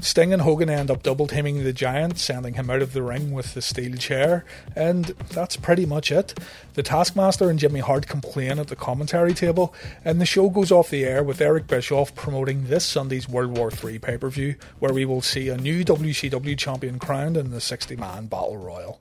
Sting 0.00 0.32
and 0.32 0.42
Hogan 0.42 0.68
end 0.68 0.90
up 0.90 1.02
double 1.02 1.26
teaming 1.26 1.64
the 1.64 1.72
Giant, 1.72 2.18
sending 2.18 2.54
him 2.54 2.70
out 2.70 2.82
of 2.82 2.92
the 2.92 3.02
ring 3.02 3.32
with 3.32 3.54
the 3.54 3.62
steel 3.62 3.96
chair, 3.96 4.44
and 4.74 5.06
that's 5.30 5.56
pretty 5.56 5.86
much 5.86 6.10
it. 6.10 6.38
The 6.74 6.82
Taskmaster 6.82 7.50
and 7.50 7.58
Jimmy 7.58 7.80
Hart 7.80 8.06
complain 8.06 8.58
at 8.58 8.68
the 8.68 8.76
commentary 8.76 9.34
table, 9.34 9.74
and 10.04 10.20
the 10.20 10.26
show 10.26 10.50
goes 10.50 10.72
off 10.72 10.90
the 10.90 11.04
air 11.04 11.22
with 11.22 11.40
Eric 11.40 11.66
Bischoff 11.66 12.14
promoting 12.14 12.66
this 12.66 12.84
Sunday's 12.84 13.28
World 13.28 13.56
War 13.56 13.70
III 13.70 13.98
pay 13.98 14.18
per 14.18 14.28
view, 14.28 14.56
where 14.78 14.92
we 14.92 15.04
will 15.04 15.22
see 15.22 15.48
a 15.48 15.56
new 15.56 15.84
WCW 15.84 16.58
champion 16.58 16.98
crowned 16.98 17.36
in 17.36 17.50
the 17.50 17.60
60 17.60 17.96
man 17.96 18.26
battle 18.26 18.56
royal. 18.56 19.00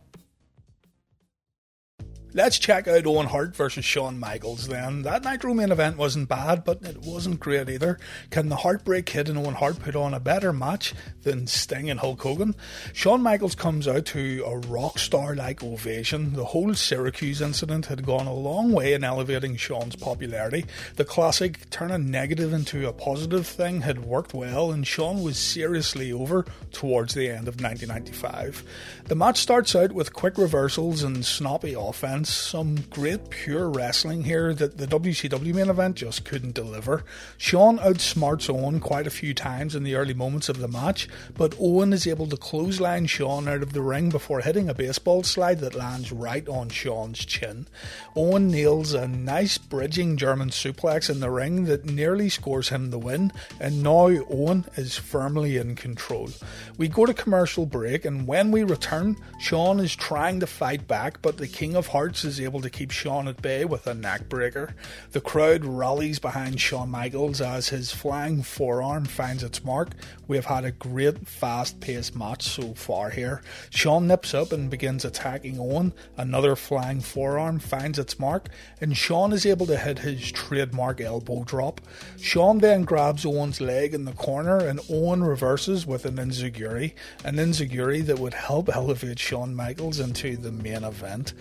Let's 2.35 2.57
check 2.57 2.87
out 2.87 3.05
Owen 3.05 3.27
Hart 3.27 3.55
versus 3.55 3.85
Shawn 3.85 4.19
Michaels 4.19 4.67
then. 4.67 5.03
That 5.03 5.23
Nitro 5.23 5.53
main 5.53 5.71
event 5.71 5.97
wasn't 5.97 6.29
bad, 6.29 6.63
but 6.63 6.81
it 6.81 7.03
wasn't 7.03 7.39
great 7.39 7.69
either. 7.69 7.99
Can 8.31 8.49
the 8.49 8.55
Heartbreak 8.55 9.05
Kid 9.05 9.29
and 9.29 9.37
Owen 9.37 9.53
Hart 9.53 9.79
put 9.79 9.95
on 9.95 10.15
a 10.15 10.19
better 10.19 10.51
match 10.51 10.95
than 11.21 11.45
Sting 11.45 11.91
and 11.91 11.99
Hulk 11.99 12.19
Hogan? 12.23 12.55
Shawn 12.91 13.21
Michaels 13.21 13.53
comes 13.53 13.87
out 13.87 14.05
to 14.07 14.43
a 14.47 14.57
rock 14.57 14.97
star 14.97 15.35
like 15.35 15.63
ovation. 15.63 16.33
The 16.33 16.45
whole 16.45 16.73
Syracuse 16.73 17.39
incident 17.39 17.85
had 17.85 18.03
gone 18.03 18.25
a 18.25 18.33
long 18.33 18.71
way 18.71 18.93
in 18.93 19.03
elevating 19.03 19.55
Shawn's 19.55 19.95
popularity. 19.95 20.65
The 20.95 21.05
classic 21.05 21.69
turn 21.69 21.91
a 21.91 21.99
negative 21.99 22.51
into 22.51 22.87
a 22.87 22.93
positive 22.93 23.45
thing 23.45 23.81
had 23.81 24.05
worked 24.05 24.33
well, 24.33 24.71
and 24.71 24.87
Shawn 24.87 25.21
was 25.21 25.37
seriously 25.37 26.11
over 26.11 26.47
towards 26.71 27.13
the 27.13 27.29
end 27.29 27.47
of 27.47 27.61
1995. 27.61 28.63
The 29.05 29.15
match 29.15 29.37
starts 29.37 29.75
out 29.75 29.91
with 29.91 30.13
quick 30.13 30.39
reversals 30.39 31.03
and 31.03 31.23
snappy 31.23 31.75
offense 31.75 32.22
events. 32.23 32.53
Some 32.53 32.75
great 32.89 33.29
pure 33.29 33.69
wrestling 33.69 34.23
here 34.23 34.53
that 34.53 34.77
the 34.77 34.87
WCW 34.87 35.53
main 35.53 35.69
event 35.69 35.95
just 35.95 36.23
couldn't 36.23 36.53
deliver. 36.53 37.03
Shawn 37.37 37.79
outsmarts 37.79 38.49
Owen 38.49 38.79
quite 38.79 39.07
a 39.07 39.11
few 39.11 39.33
times 39.33 39.75
in 39.75 39.83
the 39.83 39.95
early 39.95 40.13
moments 40.13 40.49
of 40.49 40.59
the 40.59 40.67
match, 40.67 41.07
but 41.35 41.55
Owen 41.59 41.93
is 41.93 42.07
able 42.07 42.27
to 42.27 42.37
clothesline 42.37 43.07
Shawn 43.07 43.47
out 43.47 43.63
of 43.63 43.73
the 43.73 43.81
ring 43.81 44.09
before 44.09 44.41
hitting 44.41 44.69
a 44.69 44.73
baseball 44.73 45.23
slide 45.23 45.59
that 45.59 45.75
lands 45.75 46.11
right 46.11 46.47
on 46.47 46.69
Shawn's 46.69 47.25
chin. 47.25 47.67
Owen 48.15 48.49
nails 48.49 48.93
a 48.93 49.07
nice 49.07 49.57
bridging 49.57 50.17
German 50.17 50.49
suplex 50.49 51.09
in 51.09 51.19
the 51.19 51.31
ring 51.31 51.65
that 51.65 51.85
nearly 51.85 52.29
scores 52.29 52.69
him 52.69 52.89
the 52.89 52.99
win, 52.99 53.31
and 53.59 53.83
now 53.83 54.07
Owen 54.29 54.65
is 54.75 54.97
firmly 54.97 55.57
in 55.57 55.75
control. 55.75 56.29
We 56.77 56.87
go 56.87 57.05
to 57.05 57.13
commercial 57.13 57.65
break, 57.65 58.05
and 58.05 58.27
when 58.27 58.51
we 58.51 58.63
return, 58.63 59.17
Shawn 59.39 59.79
is 59.79 59.95
trying 59.95 60.39
to 60.39 60.47
fight 60.47 60.87
back, 60.87 61.21
but 61.21 61.37
the 61.37 61.47
King 61.47 61.75
of 61.75 61.87
Hearts 61.87 62.12
is 62.21 62.39
able 62.39 62.61
to 62.61 62.69
keep 62.69 62.91
Shawn 62.91 63.27
at 63.27 63.41
bay 63.41 63.65
with 63.65 63.87
a 63.87 63.93
neckbreaker. 63.93 64.73
The 65.11 65.21
crowd 65.21 65.65
rallies 65.65 66.19
behind 66.19 66.59
Shawn 66.59 66.89
Michaels 66.89 67.39
as 67.39 67.69
his 67.69 67.91
flying 67.91 68.43
forearm 68.43 69.05
finds 69.05 69.41
its 69.41 69.63
mark. 69.63 69.89
We 70.27 70.35
have 70.35 70.45
had 70.45 70.65
a 70.65 70.71
great 70.71 71.27
fast 71.27 71.79
paced 71.79 72.15
match 72.15 72.43
so 72.43 72.73
far 72.73 73.09
here. 73.09 73.41
Shawn 73.69 74.07
nips 74.07 74.33
up 74.33 74.51
and 74.51 74.69
begins 74.69 75.05
attacking 75.05 75.59
Owen. 75.59 75.93
Another 76.17 76.55
flying 76.55 76.99
forearm 76.99 77.59
finds 77.59 77.97
its 77.97 78.19
mark, 78.19 78.49
and 78.81 78.97
Shawn 78.97 79.31
is 79.31 79.45
able 79.45 79.65
to 79.67 79.77
hit 79.77 79.99
his 79.99 80.31
trademark 80.31 80.99
elbow 80.99 81.43
drop. 81.43 81.81
Shawn 82.19 82.57
then 82.59 82.83
grabs 82.83 83.25
Owen's 83.25 83.61
leg 83.61 83.93
in 83.93 84.05
the 84.05 84.11
corner, 84.11 84.57
and 84.57 84.79
Owen 84.89 85.23
reverses 85.23 85.85
with 85.85 86.05
an 86.05 86.17
enziguri, 86.17 86.93
an 87.23 87.35
enziguri 87.35 88.05
that 88.05 88.19
would 88.19 88.33
help 88.33 88.67
elevate 88.75 89.19
Shawn 89.19 89.55
Michaels 89.55 89.99
into 89.99 90.35
the 90.35 90.51
main 90.51 90.83
event. 90.83 91.33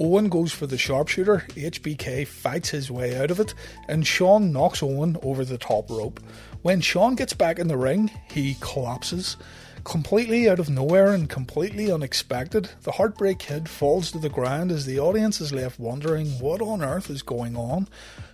Owen 0.00 0.17
goes 0.26 0.52
for 0.52 0.66
the 0.66 0.76
sharpshooter, 0.76 1.46
HBK 1.50 2.26
fights 2.26 2.70
his 2.70 2.90
way 2.90 3.16
out 3.16 3.30
of 3.30 3.38
it, 3.38 3.54
and 3.86 4.04
Shawn 4.04 4.52
knocks 4.52 4.82
Owen 4.82 5.16
over 5.22 5.44
the 5.44 5.58
top 5.58 5.88
rope. 5.88 6.18
When 6.62 6.80
Shawn 6.80 7.14
gets 7.14 7.34
back 7.34 7.60
in 7.60 7.68
the 7.68 7.76
ring, 7.76 8.10
he 8.32 8.56
collapses. 8.60 9.36
Completely 9.88 10.50
out 10.50 10.58
of 10.58 10.68
nowhere 10.68 11.12
and 11.12 11.30
completely 11.30 11.90
unexpected, 11.90 12.68
the 12.82 12.92
Heartbreak 12.92 13.38
Kid 13.38 13.70
falls 13.70 14.10
to 14.10 14.18
the 14.18 14.28
ground 14.28 14.70
as 14.70 14.84
the 14.84 15.00
audience 15.00 15.40
is 15.40 15.50
left 15.50 15.80
wondering 15.80 16.26
what 16.40 16.60
on 16.60 16.82
earth 16.82 17.08
is 17.08 17.22
going 17.22 17.56
on. 17.56 17.88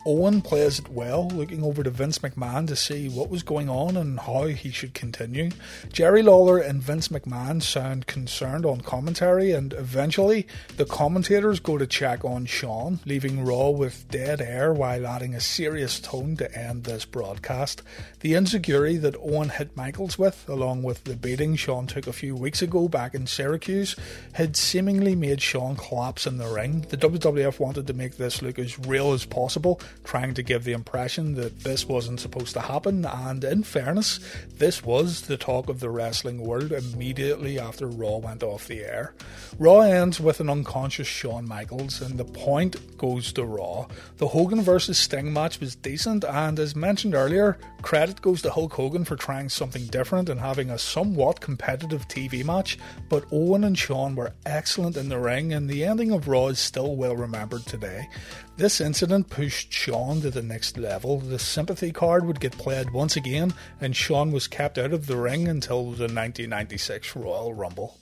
Owen 0.04 0.42
plays 0.42 0.80
it 0.80 0.88
well, 0.88 1.28
looking 1.28 1.62
over 1.62 1.84
to 1.84 1.90
Vince 1.90 2.18
McMahon 2.18 2.66
to 2.66 2.74
see 2.74 3.08
what 3.08 3.30
was 3.30 3.44
going 3.44 3.68
on 3.68 3.96
and 3.96 4.18
how 4.18 4.46
he 4.46 4.72
should 4.72 4.94
continue. 4.94 5.50
Jerry 5.92 6.22
Lawler 6.22 6.58
and 6.58 6.82
Vince 6.82 7.06
McMahon 7.06 7.62
sound 7.62 8.08
concerned 8.08 8.66
on 8.66 8.80
commentary, 8.80 9.52
and 9.52 9.72
eventually 9.74 10.48
the 10.76 10.84
commentators 10.84 11.60
go 11.60 11.78
to 11.78 11.86
check 11.86 12.24
on 12.24 12.46
Shawn, 12.46 12.98
leaving 13.06 13.44
Raw 13.44 13.70
with 13.70 14.08
dead 14.10 14.40
air 14.40 14.74
while 14.74 15.06
adding 15.06 15.36
a 15.36 15.40
serious 15.40 16.00
tone 16.00 16.36
to 16.38 16.52
end 16.58 16.82
this 16.82 17.04
broadcast. 17.04 17.80
The 18.20 18.32
enziguri 18.32 19.00
that 19.00 19.16
Owen 19.20 19.50
hit 19.50 19.76
Michaels 19.76 20.18
with, 20.18 20.46
along 20.48 20.82
with 20.82 21.04
the 21.04 21.14
beating 21.14 21.43
Shawn 21.52 21.86
took 21.86 22.06
a 22.06 22.12
few 22.12 22.34
weeks 22.34 22.62
ago 22.62 22.88
back 22.88 23.14
in 23.14 23.26
Syracuse, 23.26 23.94
had 24.32 24.56
seemingly 24.56 25.14
made 25.14 25.42
Shawn 25.42 25.76
collapse 25.76 26.26
in 26.26 26.38
the 26.38 26.46
ring. 26.48 26.86
The 26.88 26.96
WWF 26.96 27.60
wanted 27.60 27.86
to 27.86 27.92
make 27.92 28.16
this 28.16 28.40
look 28.40 28.58
as 28.58 28.78
real 28.78 29.12
as 29.12 29.26
possible 29.26 29.80
trying 30.02 30.32
to 30.34 30.42
give 30.42 30.64
the 30.64 30.72
impression 30.72 31.34
that 31.34 31.60
this 31.60 31.86
wasn't 31.86 32.20
supposed 32.20 32.54
to 32.54 32.60
happen, 32.60 33.04
and 33.04 33.44
in 33.44 33.62
fairness, 33.62 34.20
this 34.56 34.82
was 34.82 35.22
the 35.22 35.36
talk 35.36 35.68
of 35.68 35.80
the 35.80 35.90
wrestling 35.90 36.40
world 36.40 36.72
immediately 36.72 37.58
after 37.58 37.86
Raw 37.86 38.16
went 38.16 38.42
off 38.42 38.66
the 38.66 38.82
air. 38.82 39.12
Raw 39.58 39.80
ends 39.80 40.18
with 40.20 40.40
an 40.40 40.48
unconscious 40.48 41.06
Shawn 41.06 41.46
Michaels, 41.46 42.00
and 42.00 42.18
the 42.18 42.24
point 42.24 42.96
goes 42.96 43.32
to 43.34 43.44
Raw. 43.44 43.86
The 44.18 44.28
Hogan 44.28 44.62
vs. 44.62 44.96
Sting 44.98 45.32
match 45.32 45.60
was 45.60 45.76
decent, 45.76 46.24
and 46.24 46.58
as 46.58 46.74
mentioned 46.74 47.14
earlier, 47.14 47.58
credit 47.82 48.22
goes 48.22 48.40
to 48.42 48.50
Hulk 48.50 48.72
Hogan 48.72 49.04
for 49.04 49.16
trying 49.16 49.48
something 49.48 49.86
different 49.86 50.28
and 50.28 50.40
having 50.40 50.70
a 50.70 50.78
somewhat 50.78 51.33
competitive 51.40 52.08
TV 52.08 52.44
match, 52.44 52.78
but 53.08 53.24
Owen 53.32 53.64
and 53.64 53.78
Shawn 53.78 54.14
were 54.14 54.34
excellent 54.44 54.96
in 54.96 55.08
the 55.08 55.18
ring, 55.18 55.52
and 55.52 55.68
the 55.68 55.84
ending 55.84 56.10
of 56.10 56.28
Raw 56.28 56.46
is 56.48 56.58
still 56.58 56.96
well 56.96 57.16
remembered 57.16 57.66
today. 57.66 58.08
This 58.56 58.80
incident 58.80 59.30
pushed 59.30 59.72
Shawn 59.72 60.20
to 60.20 60.30
the 60.30 60.42
next 60.42 60.76
level. 60.78 61.20
The 61.20 61.38
sympathy 61.38 61.92
card 61.92 62.26
would 62.26 62.40
get 62.40 62.58
played 62.58 62.90
once 62.90 63.16
again, 63.16 63.54
and 63.80 63.96
Shawn 63.96 64.32
was 64.32 64.48
kept 64.48 64.78
out 64.78 64.92
of 64.92 65.06
the 65.06 65.16
ring 65.16 65.48
until 65.48 65.84
the 65.84 66.08
1996 66.08 67.16
Royal 67.16 67.52
Rumble. 67.52 67.98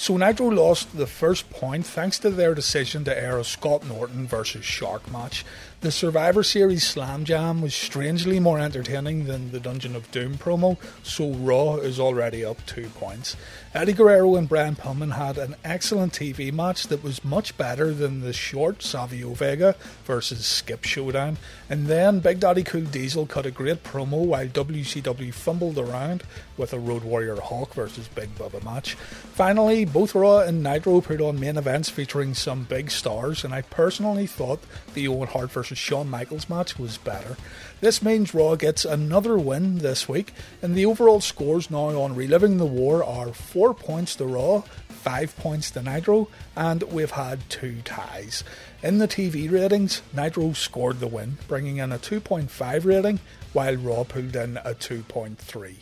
So 0.00 0.16
Nitro 0.16 0.48
lost 0.48 0.96
the 0.96 1.06
first 1.06 1.50
point 1.50 1.84
thanks 1.84 2.18
to 2.20 2.30
their 2.30 2.54
decision 2.54 3.04
to 3.04 3.16
air 3.16 3.36
a 3.36 3.44
Scott 3.44 3.86
Norton 3.86 4.26
versus 4.26 4.64
Shark 4.64 5.08
match. 5.12 5.44
The 5.82 5.90
Survivor 5.90 6.42
Series 6.42 6.86
Slam 6.86 7.24
Jam 7.24 7.62
was 7.62 7.74
strangely 7.74 8.38
more 8.38 8.58
entertaining 8.58 9.24
than 9.24 9.50
the 9.50 9.58
Dungeon 9.58 9.96
of 9.96 10.10
Doom 10.10 10.36
promo, 10.36 10.76
so 11.02 11.30
Raw 11.30 11.76
is 11.76 11.98
already 11.98 12.44
up 12.44 12.58
two 12.66 12.90
points. 12.90 13.34
Eddie 13.72 13.94
Guerrero 13.94 14.36
and 14.36 14.46
Brian 14.46 14.76
Pillman 14.76 15.14
had 15.14 15.38
an 15.38 15.56
excellent 15.64 16.12
TV 16.12 16.52
match 16.52 16.88
that 16.88 17.02
was 17.02 17.24
much 17.24 17.56
better 17.56 17.94
than 17.94 18.20
the 18.20 18.34
short 18.34 18.82
Savio 18.82 19.32
Vega 19.32 19.74
versus 20.04 20.44
Skip 20.44 20.84
Showdown, 20.84 21.38
and 21.70 21.86
then 21.86 22.20
Big 22.20 22.40
Daddy 22.40 22.62
Cool 22.62 22.82
Diesel 22.82 23.24
cut 23.24 23.46
a 23.46 23.50
great 23.50 23.82
promo 23.82 24.26
while 24.26 24.48
WCW 24.48 25.32
fumbled 25.32 25.78
around 25.78 26.24
with 26.58 26.74
a 26.74 26.78
Road 26.78 27.04
Warrior 27.04 27.36
Hawk 27.36 27.72
versus 27.72 28.06
Big 28.08 28.34
Bubba 28.34 28.62
match. 28.62 28.96
Finally, 29.32 29.86
both 29.86 30.14
Raw 30.14 30.40
and 30.40 30.62
Nitro 30.62 31.00
put 31.00 31.22
on 31.22 31.40
main 31.40 31.56
events 31.56 31.88
featuring 31.88 32.34
some 32.34 32.64
big 32.64 32.90
stars, 32.90 33.44
and 33.44 33.54
I 33.54 33.62
personally 33.62 34.26
thought 34.26 34.60
the 34.92 35.08
Owen 35.08 35.28
Hart 35.28 35.50
versus 35.70 35.78
Shawn 35.78 36.10
Michaels 36.10 36.48
match 36.48 36.78
was 36.80 36.98
better. 36.98 37.36
This 37.80 38.02
means 38.02 38.34
Raw 38.34 38.56
gets 38.56 38.84
another 38.84 39.38
win 39.38 39.78
this 39.78 40.08
week, 40.08 40.32
and 40.60 40.74
the 40.74 40.84
overall 40.84 41.20
scores 41.20 41.70
now 41.70 42.00
on 42.00 42.16
Reliving 42.16 42.58
the 42.58 42.66
War 42.66 43.04
are 43.04 43.32
4 43.32 43.72
points 43.74 44.16
to 44.16 44.24
Raw, 44.24 44.62
5 44.88 45.36
points 45.36 45.70
to 45.70 45.82
Nitro, 45.82 46.28
and 46.56 46.82
we've 46.84 47.12
had 47.12 47.48
two 47.48 47.82
ties. 47.82 48.42
In 48.82 48.98
the 48.98 49.06
TV 49.06 49.48
ratings, 49.50 50.02
Nitro 50.12 50.52
scored 50.54 50.98
the 50.98 51.06
win, 51.06 51.38
bringing 51.46 51.76
in 51.76 51.92
a 51.92 51.98
2.5 51.98 52.84
rating, 52.84 53.20
while 53.52 53.76
Raw 53.76 54.02
pulled 54.02 54.34
in 54.34 54.56
a 54.58 54.74
2.3. 54.74 55.76